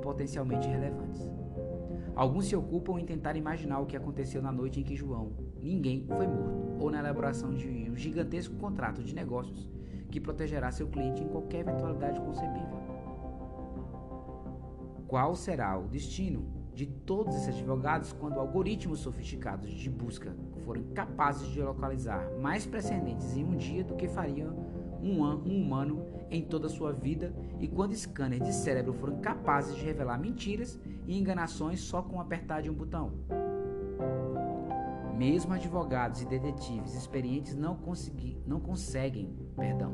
potencialmente 0.02 0.68
relevantes. 0.68 1.30
Alguns 2.20 2.48
se 2.48 2.56
ocupam 2.58 3.00
em 3.00 3.06
tentar 3.06 3.38
imaginar 3.38 3.80
o 3.80 3.86
que 3.86 3.96
aconteceu 3.96 4.42
na 4.42 4.52
noite 4.52 4.82
em 4.82 4.84
que 4.84 4.94
João, 4.94 5.32
ninguém, 5.64 6.06
foi 6.06 6.28
morto, 6.28 6.76
ou 6.78 6.92
na 6.92 7.00
elaboração 7.00 7.54
de 7.54 7.90
um 7.90 7.96
gigantesco 7.96 8.58
contrato 8.58 9.02
de 9.02 9.16
negócios 9.16 9.70
que 10.12 10.20
protegerá 10.20 10.70
seu 10.70 10.90
cliente 10.90 11.24
em 11.24 11.30
qualquer 11.30 11.62
eventualidade 11.62 12.20
concebível. 12.20 12.78
Qual 15.08 15.34
será 15.34 15.80
o 15.80 15.88
destino 15.88 16.46
de 16.74 16.88
todos 16.88 17.38
esses 17.38 17.56
advogados 17.56 18.12
quando 18.12 18.38
algoritmos 18.38 19.00
sofisticados 19.00 19.72
de 19.72 19.90
busca 19.90 20.36
forem 20.66 20.84
capazes 20.90 21.48
de 21.48 21.62
localizar 21.62 22.30
mais 22.38 22.66
precedentes 22.66 23.38
em 23.38 23.46
um 23.46 23.56
dia 23.56 23.82
do 23.82 23.96
que 23.96 24.10
fariam 24.10 24.54
um, 25.02 25.24
um 25.24 25.62
humano 25.62 26.06
em 26.30 26.44
toda 26.44 26.68
a 26.68 26.70
sua 26.70 26.92
vida 26.94 27.34
e 27.60 27.68
quando 27.68 27.96
scanners 27.96 28.44
de 28.44 28.54
cérebro 28.54 28.94
foram 28.94 29.20
capazes 29.20 29.76
de 29.76 29.84
revelar 29.84 30.20
mentiras 30.20 30.80
e 31.08 31.18
enganações 31.18 31.80
só 31.80 32.02
com 32.02 32.20
apertar 32.20 32.62
de 32.62 32.70
um 32.70 32.74
botão. 32.74 33.14
Mesmo 35.18 35.54
advogados 35.54 36.22
e 36.22 36.26
detetives 36.26 36.96
experientes 36.96 37.56
não, 37.56 37.78
não 38.46 38.60
conseguem 38.60 39.36
perdão, 39.56 39.92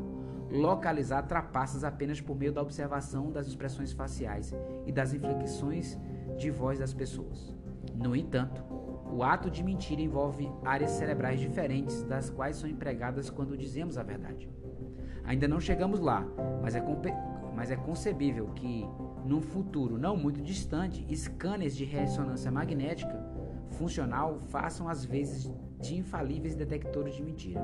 localizar 0.51 1.23
trapaças 1.23 1.83
apenas 1.83 2.21
por 2.21 2.35
meio 2.35 2.53
da 2.53 2.61
observação 2.61 3.31
das 3.31 3.47
expressões 3.47 3.91
faciais 3.91 4.53
e 4.85 4.91
das 4.91 5.13
inflexões 5.13 5.97
de 6.37 6.51
voz 6.51 6.77
das 6.77 6.93
pessoas. 6.93 7.55
No 7.95 8.15
entanto, 8.15 8.63
o 9.11 9.23
ato 9.23 9.49
de 9.49 9.63
mentir 9.63 9.99
envolve 9.99 10.51
áreas 10.63 10.91
cerebrais 10.91 11.39
diferentes 11.39 12.03
das 12.03 12.29
quais 12.29 12.57
são 12.57 12.69
empregadas 12.69 13.29
quando 13.29 13.57
dizemos 13.57 13.97
a 13.97 14.03
verdade. 14.03 14.49
Ainda 15.25 15.47
não 15.47 15.59
chegamos 15.59 15.99
lá, 15.99 16.25
mas 16.61 16.75
é, 16.75 16.83
mas 17.55 17.71
é 17.71 17.75
concebível 17.75 18.47
que, 18.55 18.85
num 19.25 19.41
futuro 19.41 19.97
não 19.97 20.15
muito 20.15 20.41
distante, 20.41 21.05
scanners 21.15 21.75
de 21.75 21.83
ressonância 21.83 22.51
magnética 22.51 23.15
funcional 23.71 24.39
façam 24.39 24.87
às 24.87 25.03
vezes 25.03 25.51
de 25.79 25.97
infalíveis 25.97 26.55
detectores 26.55 27.15
de 27.15 27.23
mentira. 27.23 27.61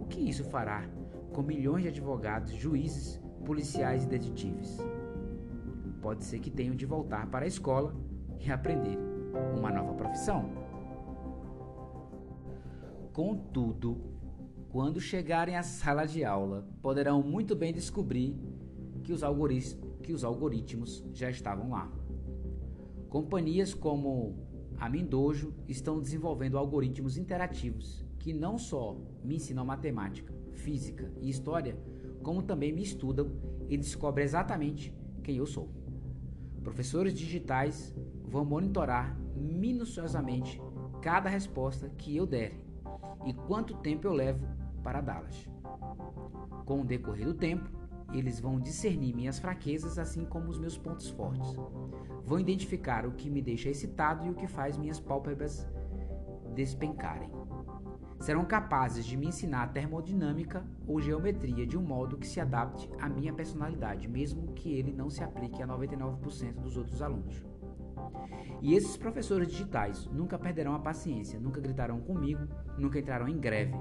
O 0.00 0.06
que 0.06 0.20
isso 0.20 0.44
fará 0.44 0.88
com 1.32 1.42
milhões 1.42 1.82
de 1.82 1.88
advogados, 1.88 2.52
juízes, 2.52 3.20
policiais 3.44 4.04
e 4.04 4.08
detetives? 4.08 4.78
Pode 6.00 6.24
ser 6.24 6.38
que 6.38 6.50
tenham 6.50 6.74
de 6.74 6.86
voltar 6.86 7.26
para 7.26 7.44
a 7.44 7.48
escola 7.48 7.94
e 8.38 8.50
aprender 8.50 8.98
uma 9.56 9.70
nova 9.70 9.94
profissão. 9.94 10.50
Contudo, 13.12 14.17
quando 14.68 15.00
chegarem 15.00 15.56
à 15.56 15.62
sala 15.62 16.04
de 16.04 16.24
aula, 16.24 16.68
poderão 16.82 17.22
muito 17.22 17.56
bem 17.56 17.72
descobrir 17.72 18.36
que 19.02 19.12
os, 19.12 19.22
que 20.02 20.12
os 20.12 20.24
algoritmos 20.24 21.04
já 21.12 21.30
estavam 21.30 21.70
lá. 21.70 21.90
Companhias 23.08 23.72
como 23.72 24.36
a 24.76 24.88
Mindojo 24.88 25.54
estão 25.66 25.98
desenvolvendo 25.98 26.58
algoritmos 26.58 27.16
interativos 27.16 28.04
que 28.18 28.32
não 28.34 28.58
só 28.58 29.00
me 29.24 29.36
ensinam 29.36 29.64
matemática, 29.64 30.34
física 30.52 31.10
e 31.20 31.30
história, 31.30 31.78
como 32.22 32.42
também 32.42 32.72
me 32.72 32.82
estudam 32.82 33.30
e 33.68 33.76
descobrem 33.76 34.24
exatamente 34.24 34.92
quem 35.22 35.36
eu 35.36 35.46
sou. 35.46 35.70
Professores 36.62 37.14
digitais 37.14 37.94
vão 38.24 38.44
monitorar 38.44 39.18
minuciosamente 39.34 40.60
cada 41.00 41.30
resposta 41.30 41.88
que 41.96 42.14
eu 42.14 42.26
der 42.26 42.67
e 43.24 43.32
quanto 43.32 43.76
tempo 43.78 44.06
eu 44.06 44.12
levo 44.12 44.46
para 44.82 45.00
dá-las. 45.00 45.48
Com 46.64 46.80
o 46.80 46.84
decorrer 46.84 47.26
do 47.26 47.34
tempo, 47.34 47.70
eles 48.12 48.40
vão 48.40 48.58
discernir 48.58 49.14
minhas 49.14 49.38
fraquezas 49.38 49.98
assim 49.98 50.24
como 50.24 50.48
os 50.48 50.58
meus 50.58 50.78
pontos 50.78 51.10
fortes. 51.10 51.56
Vão 52.24 52.38
identificar 52.38 53.06
o 53.06 53.12
que 53.12 53.28
me 53.30 53.42
deixa 53.42 53.68
excitado 53.68 54.26
e 54.26 54.30
o 54.30 54.34
que 54.34 54.46
faz 54.46 54.76
minhas 54.76 54.98
pálpebras 54.98 55.66
despencarem. 56.54 57.30
Serão 58.20 58.44
capazes 58.44 59.06
de 59.06 59.16
me 59.16 59.28
ensinar 59.28 59.72
termodinâmica 59.72 60.64
ou 60.86 61.00
geometria 61.00 61.66
de 61.66 61.78
um 61.78 61.82
modo 61.82 62.18
que 62.18 62.26
se 62.26 62.40
adapte 62.40 62.90
à 63.00 63.08
minha 63.08 63.32
personalidade, 63.32 64.08
mesmo 64.08 64.52
que 64.54 64.72
ele 64.72 64.92
não 64.92 65.08
se 65.08 65.22
aplique 65.22 65.62
a 65.62 65.68
99% 65.68 66.54
dos 66.54 66.76
outros 66.76 67.00
alunos. 67.00 67.47
E 68.60 68.74
esses 68.74 68.96
professores 68.96 69.48
digitais 69.48 70.06
nunca 70.12 70.38
perderão 70.38 70.74
a 70.74 70.78
paciência, 70.78 71.38
nunca 71.38 71.60
gritarão 71.60 72.00
comigo, 72.00 72.46
nunca 72.76 72.98
entrarão 72.98 73.28
em 73.28 73.38
greve, 73.38 73.76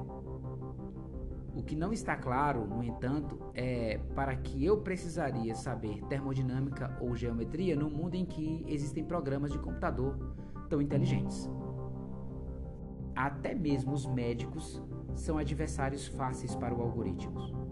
o 1.57 1.63
que 1.63 1.75
não 1.75 1.91
está 1.91 2.15
claro, 2.15 2.67
no 2.67 2.83
entanto, 2.83 3.39
é 3.55 3.97
para 4.13 4.35
que 4.35 4.63
eu 4.63 4.77
precisaria 4.81 5.55
saber 5.55 6.03
termodinâmica 6.03 6.95
ou 7.01 7.15
geometria 7.15 7.75
no 7.75 7.89
mundo 7.89 8.13
em 8.13 8.23
que 8.23 8.63
existem 8.67 9.03
programas 9.03 9.51
de 9.51 9.57
computador 9.57 10.15
tão 10.69 10.79
inteligentes. 10.79 11.49
Até 13.15 13.55
mesmo 13.55 13.91
os 13.91 14.05
médicos 14.05 14.79
são 15.15 15.39
adversários 15.39 16.05
fáceis 16.05 16.55
para 16.55 16.75
o 16.75 16.79
algoritmo. 16.79 17.66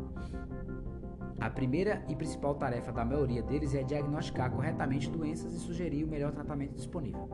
A 1.39 1.49
primeira 1.49 2.03
e 2.07 2.15
principal 2.15 2.55
tarefa 2.55 2.91
da 2.91 3.03
maioria 3.03 3.43
deles 3.43 3.75
é 3.75 3.83
diagnosticar 3.83 4.49
corretamente 4.51 5.09
doenças 5.09 5.53
e 5.53 5.59
sugerir 5.59 6.03
o 6.03 6.07
melhor 6.07 6.31
tratamento 6.31 6.73
disponível. 6.73 7.29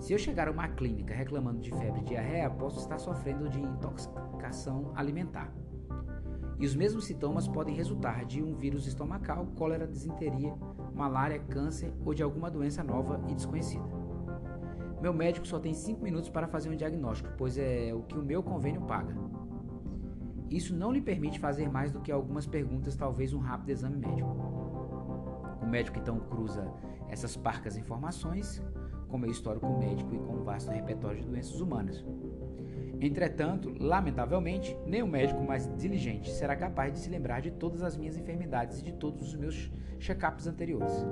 Se 0.00 0.12
eu 0.12 0.18
chegar 0.18 0.48
a 0.48 0.50
uma 0.50 0.68
clínica 0.68 1.14
reclamando 1.14 1.60
de 1.60 1.70
febre 1.70 2.00
e 2.00 2.04
diarreia, 2.04 2.50
posso 2.50 2.80
estar 2.80 2.98
sofrendo 2.98 3.48
de 3.48 3.60
intoxicação 3.60 4.92
alimentar. 4.96 5.52
E 6.58 6.66
os 6.66 6.74
mesmos 6.74 7.06
sintomas 7.06 7.46
podem 7.46 7.74
resultar 7.74 8.24
de 8.24 8.42
um 8.42 8.54
vírus 8.54 8.86
estomacal, 8.86 9.46
cólera, 9.56 9.86
disenteria, 9.86 10.54
malária, 10.92 11.38
câncer 11.38 11.92
ou 12.04 12.14
de 12.14 12.22
alguma 12.22 12.50
doença 12.50 12.82
nova 12.82 13.20
e 13.28 13.34
desconhecida. 13.34 13.84
Meu 15.00 15.12
médico 15.12 15.46
só 15.46 15.58
tem 15.58 15.74
5 15.74 16.02
minutos 16.02 16.30
para 16.30 16.48
fazer 16.48 16.70
um 16.70 16.76
diagnóstico, 16.76 17.30
pois 17.36 17.58
é 17.58 17.92
o 17.94 18.02
que 18.02 18.18
o 18.18 18.22
meu 18.22 18.42
convênio 18.42 18.82
paga. 18.82 19.14
Isso 20.50 20.74
não 20.74 20.92
lhe 20.92 21.00
permite 21.00 21.38
fazer 21.38 21.68
mais 21.68 21.90
do 21.90 22.00
que 22.00 22.12
algumas 22.12 22.46
perguntas, 22.46 22.94
talvez 22.96 23.32
um 23.32 23.38
rápido 23.38 23.70
exame 23.70 23.96
médico. 23.96 24.30
O 25.62 25.66
médico 25.66 25.98
então 25.98 26.20
cruza 26.20 26.70
essas 27.08 27.36
parcas 27.36 27.76
informações 27.76 28.62
com 29.08 29.18
meu 29.18 29.30
histórico 29.30 29.66
médico 29.78 30.14
e 30.14 30.18
com 30.18 30.34
um 30.34 30.42
vasto 30.44 30.70
repertório 30.70 31.20
de 31.20 31.28
doenças 31.28 31.60
humanas. 31.60 32.04
Entretanto, 33.00 33.72
lamentavelmente, 33.78 34.76
nem 34.86 35.02
o 35.02 35.06
médico 35.06 35.42
mais 35.42 35.70
diligente 35.76 36.30
será 36.30 36.56
capaz 36.56 36.92
de 36.92 36.98
se 37.00 37.10
lembrar 37.10 37.40
de 37.40 37.50
todas 37.50 37.82
as 37.82 37.96
minhas 37.96 38.16
enfermidades 38.16 38.80
e 38.80 38.84
de 38.84 38.92
todos 38.92 39.28
os 39.28 39.36
meus 39.36 39.70
check-ups 39.98 40.46
anteriores. 40.46 41.04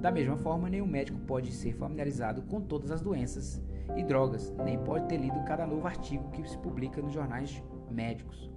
Da 0.00 0.10
mesma 0.10 0.36
forma, 0.36 0.68
nenhum 0.68 0.86
médico 0.86 1.18
pode 1.20 1.52
ser 1.52 1.72
familiarizado 1.74 2.42
com 2.42 2.60
todas 2.60 2.90
as 2.90 3.00
doenças 3.00 3.62
e 3.96 4.02
drogas, 4.02 4.54
nem 4.64 4.78
pode 4.78 5.08
ter 5.08 5.16
lido 5.16 5.42
cada 5.44 5.66
novo 5.66 5.86
artigo 5.86 6.30
que 6.30 6.48
se 6.48 6.58
publica 6.58 7.00
nos 7.00 7.12
jornais 7.12 7.62
médicos. 7.90 8.55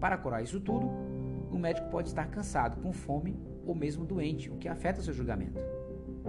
Para 0.00 0.16
curar 0.16 0.42
isso 0.42 0.60
tudo, 0.60 0.90
o 1.50 1.58
médico 1.58 1.88
pode 1.90 2.08
estar 2.08 2.26
cansado, 2.26 2.80
com 2.80 2.92
fome 2.92 3.38
ou 3.64 3.74
mesmo 3.74 4.04
doente, 4.04 4.50
o 4.50 4.56
que 4.56 4.68
afeta 4.68 5.02
seu 5.02 5.14
julgamento. 5.14 5.60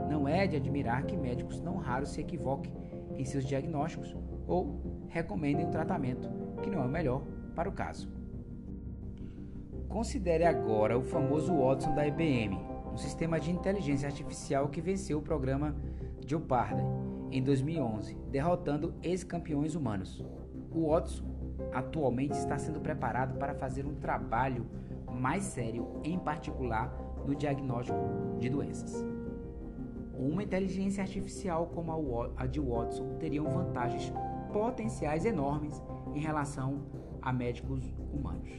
Não 0.10 0.28
é 0.28 0.48
de 0.48 0.56
admirar 0.56 1.04
que 1.06 1.18
médicos 1.18 1.60
não 1.60 1.78
raros 1.78 2.10
se 2.10 2.22
equivoquem 2.22 2.74
em 3.18 3.26
seus 3.26 3.46
diagnósticos 3.46 4.16
ou 4.48 5.06
recomendem 5.10 5.66
um 5.66 5.72
tratamento 5.72 6.30
que 6.62 6.70
não 6.70 6.82
é 6.82 6.86
o 6.86 6.90
melhor 6.90 7.24
para 7.56 7.70
o 7.70 7.74
caso. 7.74 8.10
Considere 9.90 10.44
agora 10.44 10.98
o 10.98 11.04
famoso 11.04 11.56
Watson 11.56 11.96
da 11.96 12.08
IBM, 12.08 12.58
um 12.92 12.98
sistema 12.98 13.40
de 13.40 13.52
inteligência 13.52 14.08
artificial 14.08 14.70
que 14.70 14.82
venceu 14.82 15.20
o 15.20 15.22
programa 15.22 15.76
Jeopardy 16.26 16.84
em 17.32 17.42
2011, 17.42 18.16
derrotando 18.30 18.94
ex-campeões 19.02 19.76
humanos. 19.76 20.24
O 20.72 20.90
Watson 20.90 21.26
atualmente 21.78 22.34
está 22.34 22.58
sendo 22.58 22.80
preparado 22.80 23.38
para 23.38 23.54
fazer 23.54 23.86
um 23.86 23.94
trabalho 23.94 24.66
mais 25.12 25.44
sério, 25.44 25.88
em 26.04 26.18
particular 26.18 26.92
no 27.26 27.36
diagnóstico 27.36 28.00
de 28.40 28.50
doenças. 28.50 29.06
Uma 30.18 30.42
inteligência 30.42 31.04
artificial 31.04 31.68
como 31.68 32.32
a 32.36 32.48
de 32.48 32.60
Watson 32.60 33.18
teria 33.20 33.42
vantagens 33.44 34.12
potenciais 34.52 35.26
enormes 35.26 35.82
em 36.16 36.20
relação 36.20 36.82
a 37.22 37.32
médicos 37.32 37.94
humanos. 38.12 38.50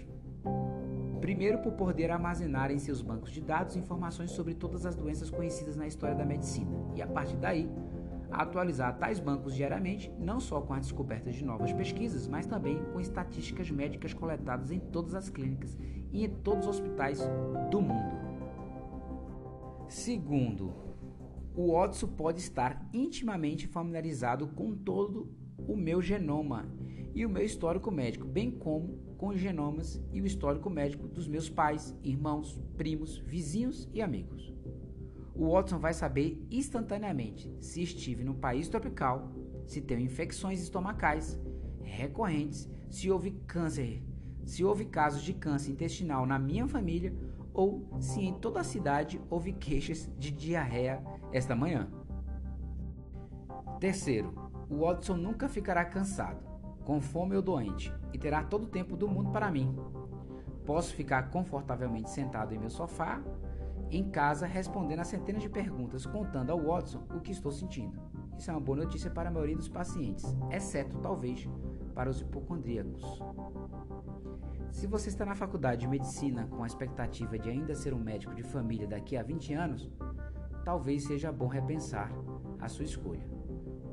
Primeiro, 1.20 1.58
por 1.58 1.72
poder 1.72 2.12
armazenar 2.12 2.70
em 2.70 2.78
seus 2.78 3.02
bancos 3.02 3.32
de 3.32 3.40
dados 3.40 3.74
informações 3.74 4.30
sobre 4.30 4.54
todas 4.54 4.86
as 4.86 4.94
doenças 4.94 5.28
conhecidas 5.30 5.74
na 5.74 5.86
história 5.86 6.14
da 6.14 6.24
medicina 6.24 6.70
e, 6.94 7.02
a 7.02 7.06
partir 7.08 7.36
daí, 7.36 7.68
atualizar 8.30 8.98
tais 8.98 9.18
bancos 9.18 9.54
diariamente, 9.54 10.12
não 10.18 10.40
só 10.40 10.60
com 10.60 10.74
a 10.74 10.78
descoberta 10.78 11.30
de 11.30 11.44
novas 11.44 11.72
pesquisas, 11.72 12.26
mas 12.26 12.46
também 12.46 12.82
com 12.92 13.00
estatísticas 13.00 13.70
médicas 13.70 14.12
coletadas 14.12 14.70
em 14.70 14.78
todas 14.78 15.14
as 15.14 15.28
clínicas 15.28 15.76
e 16.12 16.24
em 16.24 16.28
todos 16.28 16.66
os 16.66 16.76
hospitais 16.76 17.20
do 17.70 17.80
mundo. 17.80 18.16
Segundo, 19.88 20.74
o 21.54 21.72
Watson 21.72 22.08
pode 22.08 22.40
estar 22.40 22.88
intimamente 22.92 23.66
familiarizado 23.66 24.46
com 24.48 24.74
todo 24.74 25.32
o 25.66 25.76
meu 25.76 26.00
genoma 26.00 26.68
e 27.14 27.26
o 27.26 27.28
meu 27.28 27.42
histórico 27.42 27.90
médico, 27.90 28.26
bem 28.26 28.50
como 28.50 28.98
com 29.16 29.28
os 29.28 29.40
genomas 29.40 30.00
e 30.12 30.20
o 30.20 30.26
histórico 30.26 30.70
médico 30.70 31.08
dos 31.08 31.26
meus 31.26 31.50
pais, 31.50 31.96
irmãos, 32.04 32.60
primos, 32.76 33.18
vizinhos 33.18 33.88
e 33.92 34.00
amigos. 34.00 34.54
O 35.38 35.52
Watson 35.52 35.78
vai 35.78 35.94
saber 35.94 36.44
instantaneamente 36.50 37.56
se 37.60 37.80
estive 37.80 38.24
no 38.24 38.34
país 38.34 38.68
tropical, 38.68 39.30
se 39.64 39.80
tenho 39.80 40.00
infecções 40.00 40.60
estomacais 40.60 41.40
recorrentes, 41.80 42.68
se 42.90 43.08
houve 43.08 43.30
câncer, 43.46 44.02
se 44.44 44.64
houve 44.64 44.84
casos 44.86 45.22
de 45.22 45.32
câncer 45.32 45.70
intestinal 45.70 46.26
na 46.26 46.40
minha 46.40 46.66
família 46.66 47.14
ou 47.54 47.88
se 48.00 48.20
em 48.20 48.34
toda 48.34 48.58
a 48.58 48.64
cidade 48.64 49.20
houve 49.30 49.52
queixas 49.52 50.10
de 50.18 50.32
diarreia 50.32 51.00
esta 51.32 51.54
manhã. 51.54 51.88
Terceiro, 53.78 54.34
o 54.68 54.78
Watson 54.78 55.16
nunca 55.18 55.48
ficará 55.48 55.84
cansado, 55.84 56.44
com 56.84 57.00
fome 57.00 57.36
ou 57.36 57.42
doente, 57.42 57.94
e 58.12 58.18
terá 58.18 58.42
todo 58.42 58.64
o 58.64 58.68
tempo 58.68 58.96
do 58.96 59.06
mundo 59.06 59.30
para 59.30 59.52
mim. 59.52 59.72
Posso 60.66 60.92
ficar 60.94 61.30
confortavelmente 61.30 62.10
sentado 62.10 62.52
em 62.52 62.58
meu 62.58 62.70
sofá, 62.70 63.22
em 63.90 64.10
casa, 64.10 64.46
respondendo 64.46 65.00
a 65.00 65.04
centenas 65.04 65.42
de 65.42 65.48
perguntas, 65.48 66.06
contando 66.06 66.50
ao 66.50 66.60
Watson 66.60 67.02
o 67.14 67.20
que 67.20 67.32
estou 67.32 67.52
sentindo. 67.52 67.98
Isso 68.36 68.50
é 68.50 68.54
uma 68.54 68.60
boa 68.60 68.78
notícia 68.78 69.10
para 69.10 69.28
a 69.28 69.32
maioria 69.32 69.56
dos 69.56 69.68
pacientes, 69.68 70.24
exceto 70.50 70.98
talvez 70.98 71.48
para 71.94 72.10
os 72.10 72.20
hipocondríacos. 72.20 73.22
Se 74.70 74.86
você 74.86 75.08
está 75.08 75.24
na 75.24 75.34
faculdade 75.34 75.80
de 75.80 75.88
medicina 75.88 76.46
com 76.46 76.62
a 76.62 76.66
expectativa 76.66 77.38
de 77.38 77.48
ainda 77.48 77.74
ser 77.74 77.94
um 77.94 77.98
médico 77.98 78.34
de 78.34 78.42
família 78.42 78.86
daqui 78.86 79.16
a 79.16 79.22
20 79.22 79.54
anos, 79.54 79.90
talvez 80.64 81.04
seja 81.04 81.32
bom 81.32 81.46
repensar 81.46 82.12
a 82.60 82.68
sua 82.68 82.84
escolha 82.84 83.38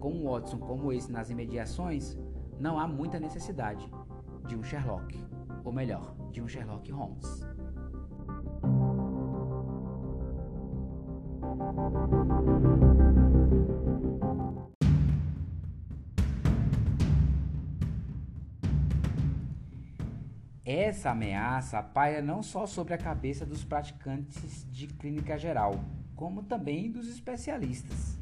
com 0.06 0.12
um 0.12 0.30
Watson 0.30 0.60
como 0.60 0.94
esse 0.94 1.12
nas 1.12 1.32
imediações, 1.32 2.16
não 2.60 2.80
há 2.80 2.88
muita 2.88 3.20
necessidade 3.20 3.90
de 4.46 4.56
um 4.56 4.62
Sherlock, 4.62 5.20
ou 5.64 5.74
melhor, 5.74 6.16
de 6.32 6.44
um 6.44 6.48
Sherlock 6.48 6.92
Holmes. 6.92 7.42
Essa 20.65 21.12
ameaça 21.12 21.84
paira 21.84 22.24
não 22.24 22.41
só 22.41 22.65
sobre 22.65 22.95
a 22.95 22.98
cabeça 22.98 23.45
dos 23.45 23.63
praticantes 23.63 24.65
de 24.71 24.88
clínica 24.88 25.38
geral, 25.38 25.80
como 26.15 26.41
também 26.41 26.91
dos 26.91 27.08
especialistas. 27.08 28.17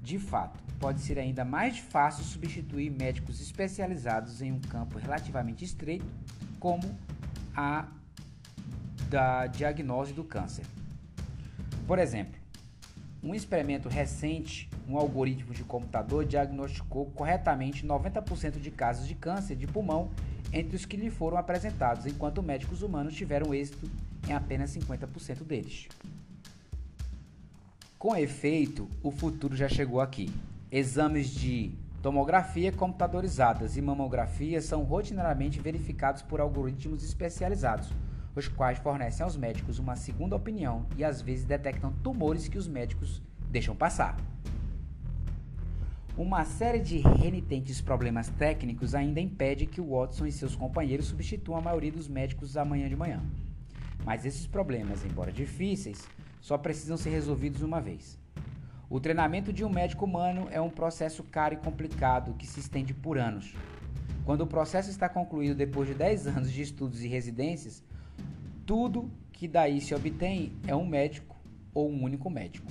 De 0.00 0.18
fato, 0.18 0.58
pode 0.80 1.00
ser 1.00 1.18
ainda 1.18 1.44
mais 1.44 1.78
fácil 1.78 2.24
substituir 2.24 2.90
médicos 2.90 3.40
especializados 3.40 4.42
em 4.42 4.50
um 4.50 4.60
campo 4.60 4.98
relativamente 4.98 5.64
estreito, 5.64 6.06
como 6.58 6.82
a 7.54 7.86
da 9.08 9.46
diagnose 9.46 10.12
do 10.12 10.24
câncer. 10.24 10.64
Por 11.86 11.98
exemplo, 11.98 12.38
um 13.28 13.34
experimento 13.34 13.90
recente, 13.90 14.70
um 14.88 14.96
algoritmo 14.96 15.52
de 15.52 15.62
computador 15.62 16.24
diagnosticou 16.24 17.10
corretamente 17.14 17.86
90% 17.86 18.58
de 18.58 18.70
casos 18.70 19.06
de 19.06 19.14
câncer 19.14 19.54
de 19.54 19.66
pulmão 19.66 20.08
entre 20.50 20.74
os 20.74 20.86
que 20.86 20.96
lhe 20.96 21.10
foram 21.10 21.36
apresentados, 21.36 22.06
enquanto 22.06 22.42
médicos 22.42 22.80
humanos 22.80 23.14
tiveram 23.14 23.52
êxito 23.52 23.90
em 24.26 24.32
apenas 24.32 24.74
50% 24.74 25.44
deles. 25.44 25.88
Com 27.98 28.16
efeito, 28.16 28.88
o 29.02 29.10
futuro 29.10 29.54
já 29.54 29.68
chegou 29.68 30.00
aqui. 30.00 30.32
Exames 30.72 31.28
de 31.28 31.70
tomografia 32.02 32.72
computadorizadas 32.72 33.76
e 33.76 33.82
mamografia 33.82 34.62
são 34.62 34.84
rotineiramente 34.84 35.60
verificados 35.60 36.22
por 36.22 36.40
algoritmos 36.40 37.04
especializados, 37.04 37.88
os 38.38 38.48
quais 38.48 38.78
fornecem 38.78 39.24
aos 39.24 39.36
médicos 39.36 39.78
uma 39.78 39.96
segunda 39.96 40.36
opinião 40.36 40.86
e 40.96 41.04
às 41.04 41.20
vezes 41.20 41.44
detectam 41.44 41.92
tumores 42.02 42.48
que 42.48 42.58
os 42.58 42.68
médicos 42.68 43.22
deixam 43.50 43.74
passar. 43.74 44.16
Uma 46.16 46.44
série 46.44 46.80
de 46.80 46.98
renitentes 46.98 47.80
problemas 47.80 48.28
técnicos 48.28 48.94
ainda 48.94 49.20
impede 49.20 49.66
que 49.66 49.80
Watson 49.80 50.26
e 50.26 50.32
seus 50.32 50.56
companheiros 50.56 51.06
substituam 51.06 51.56
a 51.56 51.62
maioria 51.62 51.92
dos 51.92 52.08
médicos 52.08 52.56
amanhã 52.56 52.88
de 52.88 52.96
manhã. 52.96 53.22
Mas 54.04 54.24
esses 54.24 54.46
problemas, 54.46 55.04
embora 55.04 55.30
difíceis, 55.30 56.08
só 56.40 56.58
precisam 56.58 56.96
ser 56.96 57.10
resolvidos 57.10 57.62
uma 57.62 57.80
vez. 57.80 58.18
O 58.90 58.98
treinamento 58.98 59.52
de 59.52 59.64
um 59.64 59.68
médico 59.68 60.06
humano 60.06 60.48
é 60.50 60.60
um 60.60 60.70
processo 60.70 61.22
caro 61.22 61.54
e 61.54 61.58
complicado 61.58 62.34
que 62.34 62.46
se 62.46 62.58
estende 62.58 62.94
por 62.94 63.18
anos. 63.18 63.54
Quando 64.24 64.40
o 64.42 64.46
processo 64.46 64.90
está 64.90 65.08
concluído 65.08 65.54
depois 65.54 65.88
de 65.88 65.94
10 65.94 66.26
anos 66.26 66.50
de 66.50 66.62
estudos 66.62 67.02
e 67.02 67.08
residências, 67.08 67.82
tudo 68.68 69.10
que 69.32 69.48
daí 69.48 69.80
se 69.80 69.94
obtém 69.94 70.52
é 70.66 70.76
um 70.76 70.86
médico 70.86 71.34
ou 71.72 71.90
um 71.90 72.04
único 72.04 72.28
médico. 72.28 72.70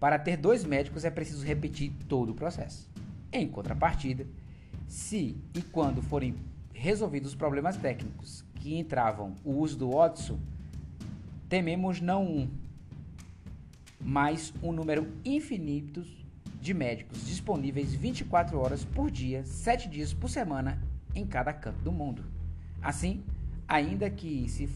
Para 0.00 0.18
ter 0.18 0.36
dois 0.36 0.64
médicos 0.64 1.04
é 1.04 1.10
preciso 1.10 1.46
repetir 1.46 1.92
todo 2.08 2.32
o 2.32 2.34
processo. 2.34 2.90
Em 3.32 3.46
contrapartida, 3.46 4.26
se 4.88 5.36
e 5.54 5.62
quando 5.62 6.02
forem 6.02 6.34
resolvidos 6.72 7.28
os 7.28 7.36
problemas 7.36 7.76
técnicos 7.76 8.44
que 8.56 8.76
entravam 8.76 9.36
o 9.44 9.52
uso 9.52 9.78
do 9.78 9.92
Watson, 9.92 10.36
tememos 11.48 12.00
não 12.00 12.26
um, 12.26 12.50
mas 14.00 14.52
um 14.60 14.72
número 14.72 15.06
infinito 15.24 16.04
de 16.60 16.74
médicos 16.74 17.24
disponíveis 17.24 17.94
24 17.94 18.58
horas 18.58 18.84
por 18.84 19.12
dia, 19.12 19.44
7 19.44 19.88
dias 19.88 20.12
por 20.12 20.28
semana 20.28 20.82
em 21.14 21.24
cada 21.24 21.52
canto 21.52 21.78
do 21.82 21.92
mundo. 21.92 22.24
Assim, 22.82 23.22
ainda 23.68 24.10
que, 24.10 24.48
se 24.48 24.68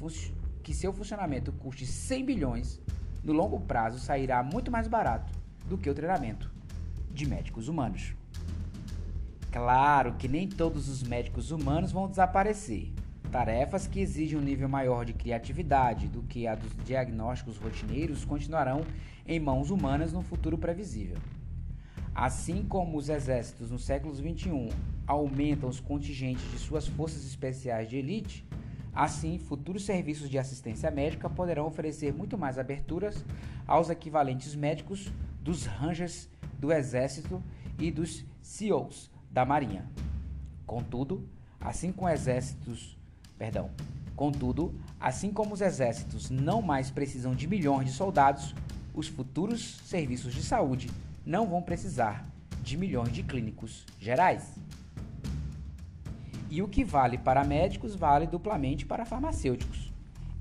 que 0.63 0.75
seu 0.75 0.93
funcionamento 0.93 1.53
custe 1.53 1.87
100 1.87 2.25
bilhões, 2.25 2.81
no 3.23 3.33
longo 3.33 3.61
prazo 3.61 3.99
sairá 3.99 4.43
muito 4.43 4.71
mais 4.71 4.89
barato 4.89 5.33
do 5.69 5.77
que 5.77 5.89
o 5.89 5.95
treinamento 5.95 6.51
de 7.11 7.27
médicos 7.27 7.69
humanos. 7.69 8.15
Claro 9.51 10.15
que 10.15 10.29
nem 10.29 10.47
todos 10.47 10.89
os 10.89 11.03
médicos 11.03 11.51
humanos 11.51 11.91
vão 11.91 12.09
desaparecer. 12.09 12.93
Tarefas 13.33 13.87
que 13.87 14.01
exigem 14.01 14.39
um 14.39 14.43
nível 14.43 14.69
maior 14.69 15.05
de 15.05 15.13
criatividade 15.13 16.09
do 16.09 16.23
que 16.23 16.47
a 16.47 16.55
dos 16.55 16.73
diagnósticos 16.85 17.59
rotineiros 17.59 18.25
continuarão 18.25 18.83
em 19.27 19.39
mãos 19.39 19.71
humanas 19.71 20.13
no 20.13 20.23
futuro 20.23 20.57
previsível. 20.57 21.17
Assim 22.15 22.65
como 22.65 22.97
os 22.97 23.09
exércitos 23.09 23.71
no 23.71 23.79
século 23.79 24.15
XXI 24.15 24.71
aumentam 25.07 25.69
os 25.69 25.79
contingentes 25.79 26.51
de 26.51 26.59
suas 26.59 26.89
forças 26.89 27.25
especiais 27.25 27.89
de 27.89 27.97
elite, 27.97 28.47
Assim, 28.99 29.39
futuros 29.39 29.85
serviços 29.85 30.29
de 30.29 30.41
assistência 30.41 30.91
médica 30.91 31.31
poderão 31.31 31.69
oferecer 31.69 32.13
muito 32.13 32.37
mais 32.37 32.59
aberturas 32.59 33.25
aos 33.65 33.91
equivalentes 33.91 34.57
médicos 34.57 35.13
dos 35.41 35.67
Rangers 35.67 36.29
do 36.59 36.73
Exército 36.73 37.41
e 37.79 37.93
dos 37.93 38.25
SEALs 38.43 39.09
da 39.31 39.45
Marinha. 39.45 39.89
Contudo, 40.67 41.29
assim 41.61 41.93
como 41.93 42.09
exércitos, 42.09 42.99
perdão, 43.39 43.71
contudo, 44.17 44.75
assim 44.99 45.33
como 45.33 45.55
os 45.55 45.61
exércitos 45.61 46.29
não 46.29 46.61
mais 46.61 46.91
precisam 46.91 47.37
de 47.37 47.47
milhões 47.47 47.87
de 47.87 47.93
soldados, 47.93 48.53
os 48.93 49.07
futuros 49.07 49.79
serviços 49.85 50.35
de 50.35 50.43
saúde 50.43 50.91
não 51.25 51.47
vão 51.47 51.63
precisar 51.63 52.29
de 52.65 52.77
milhões 52.77 53.13
de 53.13 53.23
clínicos 53.23 53.87
gerais. 54.01 54.59
E 56.51 56.63
o 56.63 56.69
que 56.69 56.83
vale 56.83 57.19
para 57.19 57.45
médicos 57.45 57.95
vale 57.95 58.27
duplamente 58.27 58.87
para 58.87 59.05
farmacêuticos. 59.05 59.93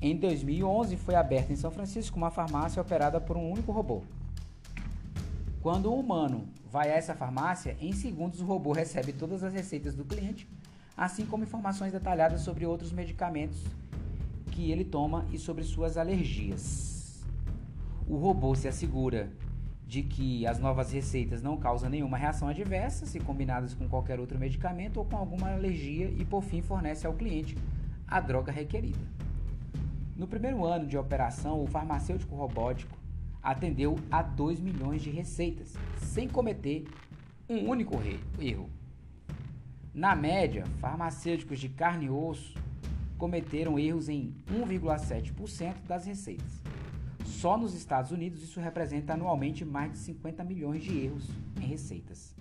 Em 0.01 0.15
2011 0.15 0.95
foi 0.95 1.15
aberta 1.15 1.51
em 1.51 1.55
São 1.55 1.71
Francisco 1.71 2.17
uma 2.17 2.31
farmácia 2.31 2.81
operada 2.81 3.19
por 3.19 3.35
um 3.35 3.51
único 3.51 3.71
robô. 3.71 4.03
Quando 5.61 5.91
um 5.91 5.99
humano 5.99 6.47
vai 6.71 6.91
a 6.91 6.95
essa 6.95 7.15
farmácia, 7.15 7.75
em 7.81 7.91
segundos 7.91 8.39
o 8.39 8.45
robô 8.45 8.71
recebe 8.71 9.11
todas 9.11 9.43
as 9.43 9.53
receitas 9.53 9.95
do 9.95 10.05
cliente, 10.05 10.47
assim 10.95 11.25
como 11.25 11.43
informações 11.43 11.91
detalhadas 11.91 12.41
sobre 12.41 12.65
outros 12.65 12.91
medicamentos 12.91 13.63
que 14.51 14.71
ele 14.71 14.85
toma 14.85 15.25
e 15.31 15.37
sobre 15.37 15.63
suas 15.63 15.97
alergias. 15.97 17.23
O 18.07 18.15
robô 18.15 18.55
se 18.55 18.67
assegura 18.67 19.29
de 19.87 20.03
que 20.03 20.45
as 20.45 20.59
novas 20.59 20.91
receitas 20.91 21.41
não 21.41 21.55
causam 21.55 21.89
nenhuma 21.89 22.17
reação 22.17 22.49
adversa 22.49 23.05
se 23.05 23.21
combinadas 23.21 23.73
com 23.73 23.87
qualquer 23.87 24.19
outro 24.19 24.37
medicamento 24.37 24.97
ou 24.97 25.05
com 25.05 25.15
alguma 25.15 25.53
alergia 25.53 26.09
e 26.09 26.25
por 26.25 26.43
fim 26.43 26.61
fornece 26.61 27.07
ao 27.07 27.13
cliente 27.13 27.57
a 28.05 28.19
droga 28.19 28.51
requerida. 28.51 28.99
No 30.15 30.27
primeiro 30.27 30.65
ano 30.65 30.85
de 30.85 30.97
operação, 30.97 31.63
o 31.63 31.67
farmacêutico 31.67 32.35
robótico 32.35 32.97
atendeu 33.41 33.95
a 34.11 34.21
2 34.21 34.59
milhões 34.59 35.01
de 35.01 35.09
receitas, 35.09 35.73
sem 35.97 36.27
cometer 36.27 36.85
um 37.47 37.69
único 37.69 37.95
erro. 38.39 38.69
Na 39.93 40.15
média, 40.15 40.65
farmacêuticos 40.81 41.59
de 41.59 41.69
carne 41.69 42.07
e 42.07 42.09
osso 42.09 42.55
cometeram 43.17 43.79
erros 43.79 44.09
em 44.09 44.35
1,7% 44.51 45.75
das 45.87 46.05
receitas. 46.05 46.61
Só 47.37 47.55
nos 47.55 47.75
Estados 47.75 48.09
Unidos 48.09 48.41
isso 48.41 48.59
representa 48.59 49.13
anualmente 49.13 49.63
mais 49.63 49.91
de 49.91 49.99
50 49.99 50.43
milhões 50.43 50.83
de 50.83 50.97
erros 50.97 51.29
em 51.61 51.67
receitas. 51.67 52.35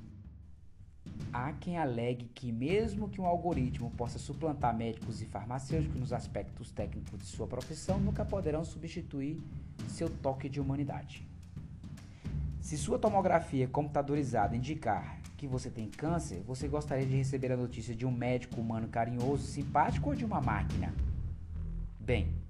Há 1.30 1.52
quem 1.52 1.76
alegue 1.76 2.30
que, 2.35 2.50
mesmo 2.50 3.06
que 3.06 3.20
um 3.20 3.26
algoritmo 3.26 3.90
possa 3.90 4.18
suplantar 4.18 4.74
médicos 4.74 5.20
e 5.20 5.26
farmacêuticos 5.26 6.00
nos 6.00 6.14
aspectos 6.14 6.70
técnicos 6.70 7.18
de 7.18 7.26
sua 7.26 7.46
profissão, 7.46 8.00
nunca 8.00 8.24
poderão 8.24 8.64
substituir 8.64 9.38
seu 9.87 10.09
toque 10.09 10.48
de 10.48 10.62
humanidade. 10.62 11.28
Se 12.59 12.78
sua 12.78 12.98
tomografia 12.98 13.68
computadorizada 13.68 14.56
indicar 14.56 15.20
que 15.37 15.46
você 15.46 15.68
tem 15.68 15.90
câncer, 15.90 16.42
você 16.46 16.66
gostaria 16.68 17.04
de 17.04 17.16
receber 17.16 17.52
a 17.52 17.56
notícia 17.59 17.94
de 17.94 18.06
um 18.06 18.11
médico 18.11 18.62
humano 18.62 18.88
carinhoso, 18.88 19.44
simpático 19.44 20.09
ou 20.09 20.16
de 20.16 20.24
uma 20.24 20.40
máquina? 20.40 20.94
Bem, 22.00 22.45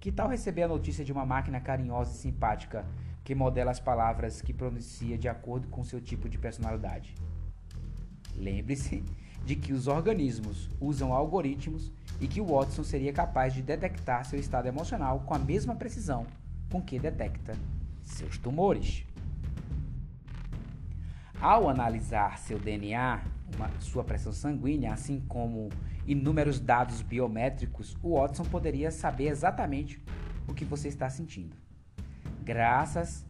que 0.00 0.12
tal 0.12 0.28
receber 0.28 0.62
a 0.62 0.68
notícia 0.68 1.04
de 1.04 1.12
uma 1.12 1.26
máquina 1.26 1.60
carinhosa 1.60 2.12
e 2.12 2.16
simpática 2.16 2.84
que 3.24 3.34
modela 3.34 3.70
as 3.70 3.80
palavras 3.80 4.40
que 4.40 4.52
pronuncia 4.52 5.18
de 5.18 5.28
acordo 5.28 5.68
com 5.68 5.84
seu 5.84 6.00
tipo 6.00 6.28
de 6.28 6.38
personalidade? 6.38 7.14
Lembre-se 8.34 9.04
de 9.44 9.56
que 9.56 9.72
os 9.72 9.86
organismos 9.86 10.68
usam 10.80 11.12
algoritmos 11.12 11.92
e 12.20 12.28
que 12.28 12.40
o 12.40 12.46
Watson 12.46 12.84
seria 12.84 13.12
capaz 13.12 13.52
de 13.54 13.62
detectar 13.62 14.24
seu 14.24 14.38
estado 14.38 14.68
emocional 14.68 15.20
com 15.20 15.34
a 15.34 15.38
mesma 15.38 15.74
precisão 15.74 16.26
com 16.70 16.82
que 16.82 16.98
detecta 16.98 17.56
seus 18.02 18.38
tumores. 18.38 19.04
Ao 21.40 21.68
analisar 21.68 22.38
seu 22.38 22.58
DNA, 22.58 23.22
uma, 23.56 23.70
sua 23.80 24.04
pressão 24.04 24.32
sanguínea, 24.32 24.92
assim 24.92 25.20
como 25.28 25.68
inúmeros 26.06 26.58
dados 26.58 27.02
biométricos, 27.02 27.96
o 28.02 28.18
Watson 28.18 28.44
poderia 28.44 28.90
saber 28.90 29.28
exatamente 29.28 30.02
o 30.46 30.54
que 30.54 30.64
você 30.64 30.88
está 30.88 31.08
sentindo. 31.08 31.56
Graças 32.42 33.26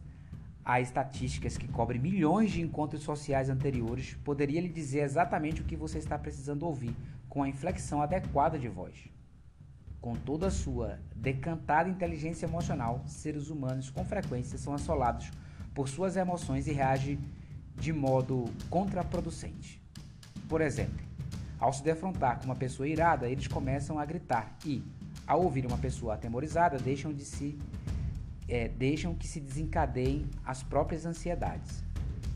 a 0.63 0.79
estatísticas 0.79 1.57
que 1.57 1.67
cobrem 1.67 1.99
milhões 1.99 2.51
de 2.51 2.61
encontros 2.61 3.01
sociais 3.01 3.49
anteriores, 3.49 4.15
poderia 4.23 4.61
lhe 4.61 4.69
dizer 4.69 4.99
exatamente 4.99 5.61
o 5.61 5.65
que 5.65 5.75
você 5.75 5.97
está 5.97 6.17
precisando 6.17 6.63
ouvir, 6.63 6.95
com 7.27 7.43
a 7.43 7.49
inflexão 7.49 8.01
adequada 8.01 8.57
de 8.57 8.67
voz. 8.67 9.09
Com 10.01 10.15
toda 10.15 10.47
a 10.47 10.51
sua 10.51 10.99
decantada 11.15 11.89
inteligência 11.89 12.45
emocional, 12.45 13.03
seres 13.05 13.49
humanos 13.49 13.89
com 13.89 14.05
frequência 14.05 14.57
são 14.57 14.73
assolados 14.73 15.31
por 15.73 15.89
suas 15.89 16.15
emoções 16.15 16.67
e 16.67 16.71
reagem 16.71 17.19
de 17.75 17.91
modo 17.91 18.45
contraproducente. 18.69 19.78
Por 20.49 20.61
exemplo, 20.61 20.99
ao 21.59 21.71
se 21.71 21.83
defrontar 21.83 22.39
com 22.39 22.45
uma 22.45 22.55
pessoa 22.55 22.87
irada, 22.87 23.29
eles 23.29 23.47
começam 23.47 23.99
a 23.99 24.05
gritar 24.05 24.57
e, 24.65 24.83
ao 25.27 25.43
ouvir 25.43 25.63
uma 25.63 25.77
pessoa 25.77 26.15
atemorizada, 26.15 26.79
deixam, 26.79 27.13
de 27.13 27.23
se, 27.23 27.57
é, 28.47 28.67
deixam 28.67 29.13
que 29.13 29.27
se 29.27 29.39
desencadeiem 29.39 30.25
as 30.43 30.63
próprias 30.63 31.05
ansiedades. 31.05 31.83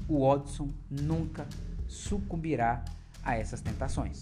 O 0.07 0.28
Watson 0.28 0.70
nunca 0.91 1.47
sucumbirá 1.88 2.86
a 3.24 3.36
essas 3.36 3.61
tentações. 3.61 4.22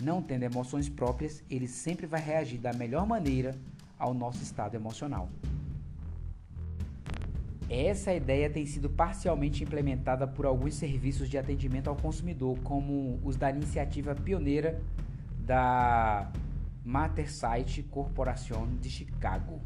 Não 0.00 0.22
tendo 0.22 0.44
emoções 0.44 0.88
próprias, 0.88 1.42
ele 1.50 1.66
sempre 1.66 2.06
vai 2.06 2.20
reagir 2.20 2.58
da 2.58 2.72
melhor 2.72 3.04
maneira 3.04 3.56
ao 3.98 4.14
nosso 4.14 4.40
estado 4.40 4.76
emocional. 4.76 5.28
Essa 7.68 8.14
ideia 8.14 8.48
tem 8.48 8.64
sido 8.64 8.88
parcialmente 8.88 9.62
implementada 9.62 10.26
por 10.26 10.46
alguns 10.46 10.74
serviços 10.74 11.28
de 11.28 11.36
atendimento 11.36 11.88
ao 11.88 11.96
consumidor, 11.96 12.58
como 12.60 13.20
os 13.22 13.36
da 13.36 13.50
iniciativa 13.50 14.14
pioneira 14.14 14.80
da 15.40 16.32
Mattersite 16.82 17.82
Corporation 17.82 18.66
de 18.80 18.88
Chicago. 18.88 19.60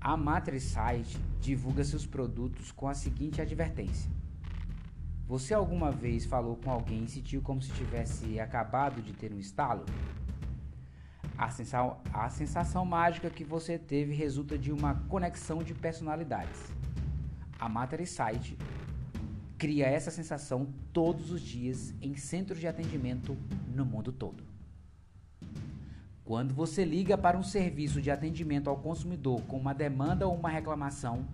A 0.00 0.16
Mattersite 0.16 1.18
divulga 1.38 1.84
seus 1.84 2.06
produtos 2.06 2.72
com 2.72 2.88
a 2.88 2.94
seguinte 2.94 3.42
advertência: 3.42 4.10
Você 5.26 5.52
alguma 5.52 5.90
vez 5.90 6.24
falou 6.24 6.56
com 6.56 6.70
alguém 6.70 7.04
e 7.04 7.08
sentiu 7.08 7.42
como 7.42 7.60
se 7.60 7.70
tivesse 7.72 8.40
acabado 8.40 9.02
de 9.02 9.12
ter 9.12 9.34
um 9.34 9.38
estalo? 9.38 9.84
A 11.38 11.50
sensação, 11.50 11.96
a 12.12 12.28
sensação 12.28 12.84
mágica 12.84 13.30
que 13.30 13.44
você 13.44 13.78
teve 13.78 14.12
resulta 14.12 14.58
de 14.58 14.72
uma 14.72 14.96
conexão 15.08 15.62
de 15.62 15.72
personalidades. 15.72 16.60
A 17.58 17.68
Matter 17.68 18.02
cria 19.56 19.86
essa 19.86 20.10
sensação 20.10 20.66
todos 20.92 21.30
os 21.30 21.40
dias 21.40 21.94
em 22.02 22.16
centros 22.16 22.58
de 22.58 22.66
atendimento 22.66 23.36
no 23.72 23.84
mundo 23.84 24.10
todo. 24.10 24.42
Quando 26.24 26.52
você 26.52 26.84
liga 26.84 27.16
para 27.16 27.38
um 27.38 27.42
serviço 27.42 28.02
de 28.02 28.10
atendimento 28.10 28.68
ao 28.68 28.76
consumidor 28.76 29.40
com 29.42 29.56
uma 29.56 29.72
demanda 29.72 30.26
ou 30.26 30.34
uma 30.34 30.50
reclamação, 30.50 31.24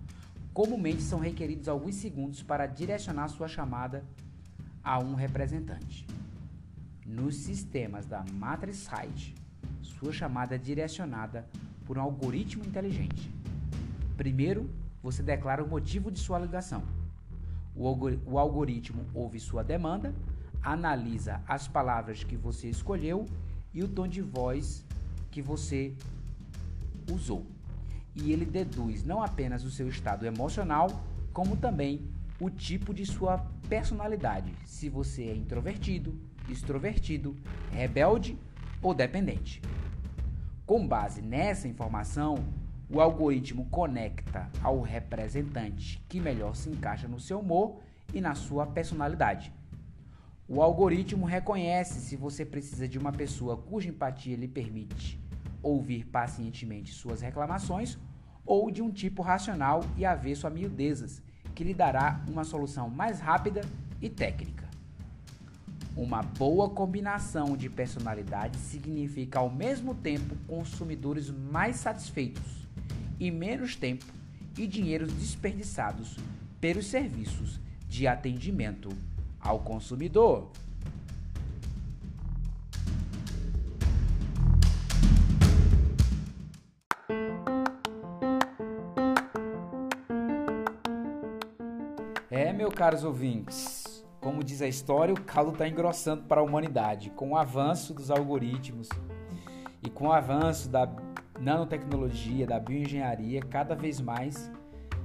Comumente 0.55 1.01
são 1.01 1.19
requeridos 1.19 1.67
alguns 1.67 1.95
segundos 1.95 2.41
para 2.41 2.65
direcionar 2.65 3.27
sua 3.27 3.45
chamada 3.45 4.05
a 4.81 4.97
um 4.99 5.13
representante. 5.13 6.07
Nos 7.05 7.35
sistemas 7.35 8.05
da 8.05 8.23
Matrix 8.31 8.77
Site, 8.77 9.35
sua 9.85 10.11
chamada 10.11 10.55
é 10.55 10.57
direcionada 10.57 11.47
por 11.85 11.97
um 11.97 12.01
algoritmo 12.01 12.65
inteligente. 12.65 13.31
Primeiro, 14.17 14.69
você 15.01 15.21
declara 15.21 15.63
o 15.63 15.67
motivo 15.67 16.11
de 16.11 16.19
sua 16.19 16.39
ligação. 16.39 16.83
O, 17.75 17.87
o 18.25 18.39
algoritmo 18.39 19.05
ouve 19.13 19.39
sua 19.39 19.63
demanda, 19.63 20.13
analisa 20.61 21.41
as 21.47 21.67
palavras 21.67 22.23
que 22.23 22.35
você 22.35 22.69
escolheu 22.69 23.25
e 23.73 23.83
o 23.83 23.87
tom 23.87 24.07
de 24.07 24.21
voz 24.21 24.85
que 25.29 25.41
você 25.41 25.93
usou 27.11 27.45
e 28.15 28.31
ele 28.31 28.45
deduz 28.45 29.03
não 29.03 29.21
apenas 29.21 29.63
o 29.63 29.71
seu 29.71 29.89
estado 29.89 30.25
emocional, 30.25 31.03
como 31.33 31.57
também 31.57 32.07
o 32.39 32.49
tipo 32.49 32.93
de 32.93 33.05
sua 33.05 33.37
personalidade, 33.67 34.53
se 34.65 34.89
você 34.89 35.23
é 35.23 35.35
introvertido, 35.35 36.17
extrovertido, 36.49 37.35
rebelde 37.71 38.37
ou 38.81 38.93
dependente. 38.93 39.61
Com 40.65 40.87
base 40.87 41.21
nessa 41.21 41.67
informação, 41.67 42.35
o 42.89 43.01
algoritmo 43.01 43.65
conecta 43.65 44.49
ao 44.61 44.81
representante 44.81 46.03
que 46.07 46.19
melhor 46.19 46.55
se 46.55 46.69
encaixa 46.69 47.07
no 47.07 47.19
seu 47.19 47.39
humor 47.39 47.79
e 48.13 48.21
na 48.21 48.35
sua 48.35 48.65
personalidade. 48.65 49.51
O 50.47 50.61
algoritmo 50.61 51.25
reconhece 51.25 51.99
se 51.99 52.15
você 52.15 52.45
precisa 52.45 52.87
de 52.87 52.99
uma 52.99 53.11
pessoa 53.11 53.57
cuja 53.57 53.89
empatia 53.89 54.37
lhe 54.37 54.47
permite 54.47 55.19
ouvir 55.65 56.05
pacientemente 56.05 56.93
suas 56.93 57.21
reclamações, 57.21 57.97
ou 58.45 58.69
de 58.69 58.83
um 58.83 58.91
tipo 58.91 59.23
racional 59.23 59.83
e 59.97 60.05
avesso 60.05 60.45
a 60.45 60.49
miudezas, 60.51 61.23
que 61.55 61.63
lhe 61.63 61.73
dará 61.73 62.23
uma 62.29 62.43
solução 62.43 62.87
mais 62.87 63.19
rápida 63.19 63.61
e 63.99 64.07
técnica. 64.07 64.64
Uma 65.95 66.21
boa 66.21 66.69
combinação 66.69 67.55
de 67.55 67.69
personalidades 67.69 68.59
significa 68.59 69.39
ao 69.39 69.49
mesmo 69.49 69.95
tempo 69.95 70.35
consumidores 70.45 71.29
mais 71.29 71.77
satisfeitos 71.77 72.67
e 73.17 73.31
menos 73.31 73.77
tempo 73.77 74.05
e 74.57 74.67
dinheiro 74.67 75.07
desperdiçados 75.07 76.17
pelos 76.59 76.87
serviços 76.87 77.61
de 77.87 78.07
atendimento 78.07 78.89
ao 79.39 79.59
consumidor. 79.59 80.51
É, 92.29 92.51
meus 92.51 92.73
caros 92.73 93.05
ouvintes, 93.05 93.84
como 94.25 94.43
diz 94.43 94.59
a 94.59 94.67
história, 94.67 95.13
o 95.13 95.21
caldo 95.21 95.51
está 95.51 95.67
engrossando 95.67 96.23
para 96.23 96.41
a 96.41 96.43
humanidade. 96.43 97.11
Com 97.11 97.33
o 97.33 97.37
avanço 97.37 97.93
dos 97.93 98.09
algoritmos 98.09 98.89
e 99.83 99.87
com 99.87 100.07
o 100.07 100.11
avanço 100.11 100.67
da 100.67 100.91
nanotecnologia, 101.39 102.47
da 102.47 102.59
bioengenharia, 102.59 103.39
cada 103.41 103.75
vez 103.75 104.01
mais 104.01 104.51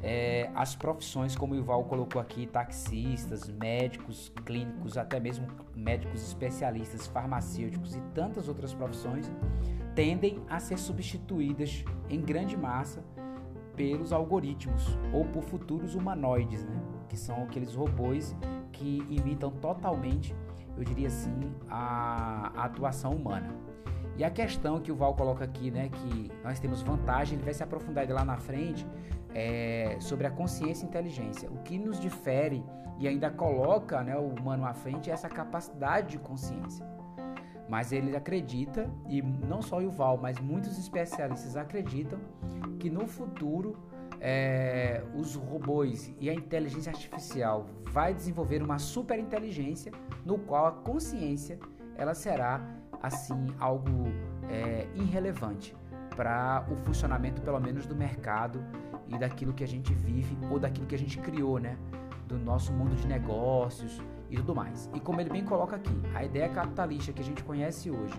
é, 0.02 0.48
as 0.54 0.74
profissões, 0.74 1.36
como 1.36 1.52
o 1.52 1.56
Ival 1.58 1.84
colocou 1.84 2.18
aqui, 2.18 2.46
taxistas, 2.46 3.46
médicos, 3.46 4.32
clínicos, 4.46 4.96
até 4.96 5.20
mesmo 5.20 5.46
médicos 5.76 6.22
especialistas, 6.22 7.06
farmacêuticos 7.06 7.94
e 7.94 8.00
tantas 8.14 8.48
outras 8.48 8.72
profissões, 8.72 9.30
tendem 9.94 10.42
a 10.48 10.58
ser 10.58 10.78
substituídas 10.78 11.84
em 12.08 12.22
grande 12.22 12.56
massa 12.56 13.04
pelos 13.76 14.14
algoritmos 14.14 14.96
ou 15.12 15.26
por 15.26 15.42
futuros 15.42 15.94
humanoides, 15.94 16.64
né? 16.64 16.99
Que 17.10 17.16
são 17.16 17.42
aqueles 17.42 17.74
robôs 17.74 18.36
que 18.70 19.04
imitam 19.10 19.50
totalmente, 19.50 20.34
eu 20.76 20.84
diria 20.84 21.08
assim, 21.08 21.52
a, 21.68 22.52
a 22.54 22.64
atuação 22.64 23.12
humana. 23.12 23.50
E 24.16 24.22
a 24.22 24.30
questão 24.30 24.80
que 24.80 24.92
o 24.92 24.94
Val 24.96 25.14
coloca 25.14 25.44
aqui, 25.44 25.70
né, 25.70 25.88
que 25.88 26.30
nós 26.44 26.60
temos 26.60 26.82
vantagem, 26.82 27.34
ele 27.34 27.44
vai 27.44 27.52
se 27.52 27.64
aprofundar 27.64 28.08
lá 28.08 28.24
na 28.24 28.36
frente, 28.36 28.86
é, 29.34 29.96
sobre 30.00 30.26
a 30.26 30.30
consciência 30.30 30.84
e 30.84 30.88
inteligência. 30.88 31.50
O 31.50 31.58
que 31.58 31.78
nos 31.78 31.98
difere 31.98 32.62
e 32.98 33.08
ainda 33.08 33.28
coloca 33.28 34.02
né, 34.04 34.16
o 34.16 34.28
humano 34.28 34.64
à 34.64 34.72
frente 34.72 35.10
é 35.10 35.12
essa 35.12 35.28
capacidade 35.28 36.10
de 36.10 36.18
consciência. 36.18 36.86
Mas 37.68 37.92
ele 37.92 38.16
acredita, 38.16 38.88
e 39.08 39.20
não 39.22 39.62
só 39.62 39.80
o 39.80 39.90
Val, 39.90 40.16
mas 40.16 40.38
muitos 40.38 40.78
especialistas 40.78 41.56
acreditam, 41.56 42.18
que 42.78 42.88
no 42.88 43.06
futuro 43.06 43.76
é, 44.20 45.02
os 45.14 45.34
robôs 45.34 46.12
e 46.20 46.28
a 46.28 46.34
inteligência 46.34 46.92
artificial 46.92 47.66
vai 47.84 48.12
desenvolver 48.12 48.62
uma 48.62 48.78
super 48.78 49.18
inteligência 49.18 49.92
no 50.24 50.38
qual 50.38 50.66
a 50.66 50.72
consciência 50.72 51.58
ela 51.96 52.14
será 52.14 52.60
assim 53.02 53.46
algo 53.58 54.08
é, 54.48 54.86
irrelevante 54.94 55.74
para 56.14 56.66
o 56.70 56.76
funcionamento 56.76 57.40
pelo 57.40 57.58
menos 57.58 57.86
do 57.86 57.96
mercado 57.96 58.62
e 59.08 59.18
daquilo 59.18 59.52
que 59.52 59.64
a 59.64 59.68
gente 59.68 59.94
vive 59.94 60.36
ou 60.50 60.58
daquilo 60.58 60.86
que 60.86 60.94
a 60.94 60.98
gente 60.98 61.18
criou, 61.18 61.58
né, 61.58 61.76
do 62.26 62.38
nosso 62.38 62.72
mundo 62.72 62.94
de 62.94 63.06
negócios 63.06 64.00
e 64.28 64.36
tudo 64.36 64.54
mais. 64.54 64.88
E 64.94 65.00
como 65.00 65.20
ele 65.20 65.30
bem 65.30 65.44
coloca 65.44 65.76
aqui, 65.76 66.00
a 66.14 66.24
ideia 66.24 66.48
capitalista 66.48 67.12
que 67.12 67.20
a 67.20 67.24
gente 67.24 67.42
conhece 67.42 67.90
hoje 67.90 68.14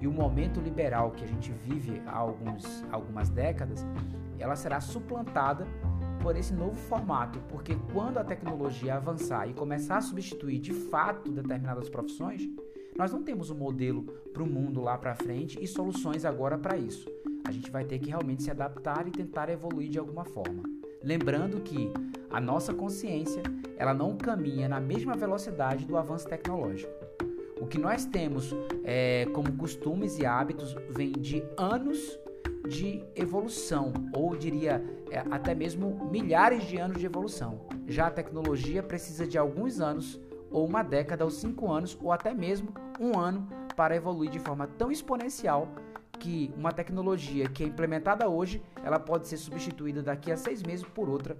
e 0.00 0.06
o 0.06 0.12
momento 0.12 0.60
liberal 0.60 1.12
que 1.12 1.24
a 1.24 1.26
gente 1.26 1.52
vive 1.52 2.02
há 2.06 2.16
alguns, 2.16 2.84
algumas 2.90 3.30
décadas, 3.30 3.86
ela 4.38 4.56
será 4.56 4.80
suplantada 4.80 5.66
por 6.20 6.36
esse 6.36 6.54
novo 6.54 6.76
formato, 6.76 7.38
porque 7.48 7.76
quando 7.92 8.18
a 8.18 8.24
tecnologia 8.24 8.96
avançar 8.96 9.46
e 9.48 9.52
começar 9.52 9.98
a 9.98 10.00
substituir 10.00 10.58
de 10.58 10.72
fato 10.72 11.30
determinadas 11.30 11.88
profissões, 11.88 12.48
nós 12.96 13.12
não 13.12 13.22
temos 13.22 13.50
um 13.50 13.56
modelo 13.56 14.04
para 14.32 14.42
o 14.42 14.46
mundo 14.46 14.80
lá 14.80 14.96
para 14.96 15.14
frente 15.14 15.62
e 15.62 15.66
soluções 15.66 16.24
agora 16.24 16.56
para 16.56 16.76
isso. 16.76 17.06
A 17.46 17.52
gente 17.52 17.70
vai 17.70 17.84
ter 17.84 17.98
que 17.98 18.08
realmente 18.08 18.42
se 18.42 18.50
adaptar 18.50 19.06
e 19.06 19.10
tentar 19.10 19.50
evoluir 19.50 19.90
de 19.90 19.98
alguma 19.98 20.24
forma. 20.24 20.62
Lembrando 21.02 21.60
que 21.60 21.92
a 22.30 22.40
nossa 22.40 22.72
consciência 22.72 23.42
ela 23.76 23.92
não 23.92 24.16
caminha 24.16 24.68
na 24.68 24.80
mesma 24.80 25.14
velocidade 25.14 25.84
do 25.84 25.96
avanço 25.96 26.26
tecnológico. 26.26 26.90
O 27.60 27.66
que 27.66 27.78
nós 27.78 28.06
temos 28.06 28.54
é, 28.82 29.26
como 29.32 29.52
costumes 29.56 30.18
e 30.18 30.24
hábitos 30.24 30.74
vem 30.90 31.12
de 31.12 31.42
anos 31.56 32.18
de 32.68 33.04
evolução, 33.14 33.92
ou 34.14 34.36
diria 34.36 34.82
é, 35.10 35.18
até 35.30 35.54
mesmo 35.54 36.08
milhares 36.10 36.64
de 36.64 36.78
anos 36.78 36.98
de 36.98 37.06
evolução. 37.06 37.66
Já 37.86 38.06
a 38.06 38.10
tecnologia 38.10 38.82
precisa 38.82 39.26
de 39.26 39.36
alguns 39.36 39.80
anos, 39.80 40.20
ou 40.50 40.66
uma 40.66 40.82
década, 40.82 41.24
ou 41.24 41.30
cinco 41.30 41.70
anos, 41.70 41.98
ou 42.00 42.12
até 42.12 42.32
mesmo 42.32 42.72
um 42.98 43.18
ano 43.18 43.46
para 43.76 43.94
evoluir 43.94 44.30
de 44.30 44.38
forma 44.38 44.66
tão 44.66 44.90
exponencial 44.90 45.68
que 46.18 46.52
uma 46.56 46.72
tecnologia 46.72 47.48
que 47.48 47.64
é 47.64 47.66
implementada 47.66 48.28
hoje, 48.28 48.62
ela 48.82 48.98
pode 48.98 49.26
ser 49.26 49.36
substituída 49.36 50.02
daqui 50.02 50.30
a 50.32 50.36
seis 50.36 50.62
meses 50.62 50.84
por 50.84 51.08
outra 51.08 51.36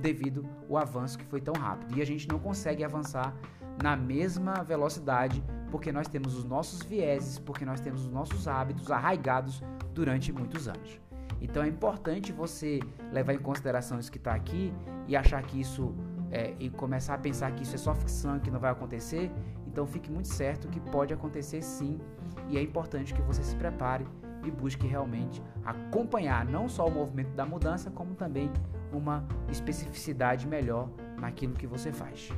devido 0.00 0.44
ao 0.68 0.76
avanço 0.76 1.18
que 1.18 1.24
foi 1.24 1.40
tão 1.40 1.54
rápido. 1.54 1.96
E 1.96 2.02
a 2.02 2.06
gente 2.06 2.26
não 2.28 2.38
consegue 2.38 2.82
avançar 2.82 3.34
na 3.82 3.96
mesma 3.96 4.54
velocidade 4.64 5.42
porque 5.70 5.92
nós 5.92 6.08
temos 6.08 6.36
os 6.36 6.44
nossos 6.44 6.82
vieses, 6.82 7.38
porque 7.38 7.64
nós 7.64 7.80
temos 7.80 8.02
os 8.02 8.10
nossos 8.10 8.48
hábitos 8.48 8.90
arraigados 8.90 9.62
durante 9.94 10.32
muitos 10.32 10.68
anos. 10.68 11.00
Então 11.40 11.62
é 11.62 11.68
importante 11.68 12.32
você 12.32 12.80
levar 13.12 13.34
em 13.34 13.38
consideração 13.38 13.98
isso 13.98 14.10
que 14.10 14.18
está 14.18 14.34
aqui 14.34 14.72
e 15.06 15.16
achar 15.16 15.42
que 15.42 15.60
isso 15.60 15.94
é, 16.30 16.54
e 16.58 16.68
começar 16.70 17.14
a 17.14 17.18
pensar 17.18 17.52
que 17.52 17.62
isso 17.62 17.74
é 17.74 17.78
só 17.78 17.94
ficção, 17.94 18.38
que 18.40 18.50
não 18.50 18.58
vai 18.58 18.72
acontecer. 18.72 19.30
Então 19.66 19.86
fique 19.86 20.10
muito 20.10 20.28
certo 20.28 20.68
que 20.68 20.80
pode 20.80 21.12
acontecer 21.12 21.62
sim 21.62 22.00
e 22.48 22.58
é 22.58 22.62
importante 22.62 23.14
que 23.14 23.22
você 23.22 23.42
se 23.42 23.54
prepare 23.56 24.06
e 24.44 24.50
busque 24.50 24.86
realmente 24.86 25.42
acompanhar 25.64 26.44
não 26.44 26.68
só 26.68 26.86
o 26.86 26.90
movimento 26.90 27.34
da 27.34 27.46
mudança, 27.46 27.90
como 27.90 28.14
também 28.14 28.50
uma 28.92 29.26
especificidade 29.50 30.46
melhor 30.46 30.88
naquilo 31.18 31.54
que 31.54 31.66
você 31.66 31.92
faz. 31.92 32.30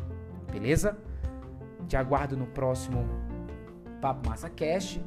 Beleza? 0.51 0.97
Te 1.89 1.97
aguardo 1.97 2.37
no 2.37 2.47
próximo 2.47 3.05
Papo 4.01 4.29
Massa 4.29 4.49
Cast. 4.49 5.05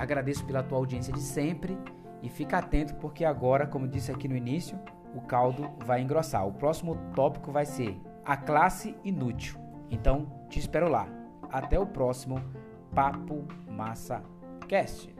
Agradeço 0.00 0.46
pela 0.46 0.62
tua 0.62 0.78
audiência 0.78 1.12
de 1.12 1.20
sempre 1.20 1.78
e 2.22 2.30
fica 2.30 2.56
atento 2.56 2.94
porque 2.94 3.22
agora, 3.22 3.66
como 3.66 3.86
disse 3.86 4.10
aqui 4.10 4.26
no 4.26 4.34
início, 4.34 4.78
o 5.14 5.20
caldo 5.20 5.70
vai 5.84 6.00
engrossar. 6.00 6.46
O 6.48 6.54
próximo 6.54 6.96
tópico 7.14 7.52
vai 7.52 7.66
ser 7.66 8.00
a 8.24 8.34
classe 8.34 8.96
inútil. 9.04 9.60
Então, 9.90 10.26
te 10.48 10.58
espero 10.58 10.88
lá. 10.88 11.06
Até 11.52 11.78
o 11.78 11.86
próximo 11.86 12.42
Papo 12.94 13.46
Massa 13.68 14.22
Cast. 14.66 15.14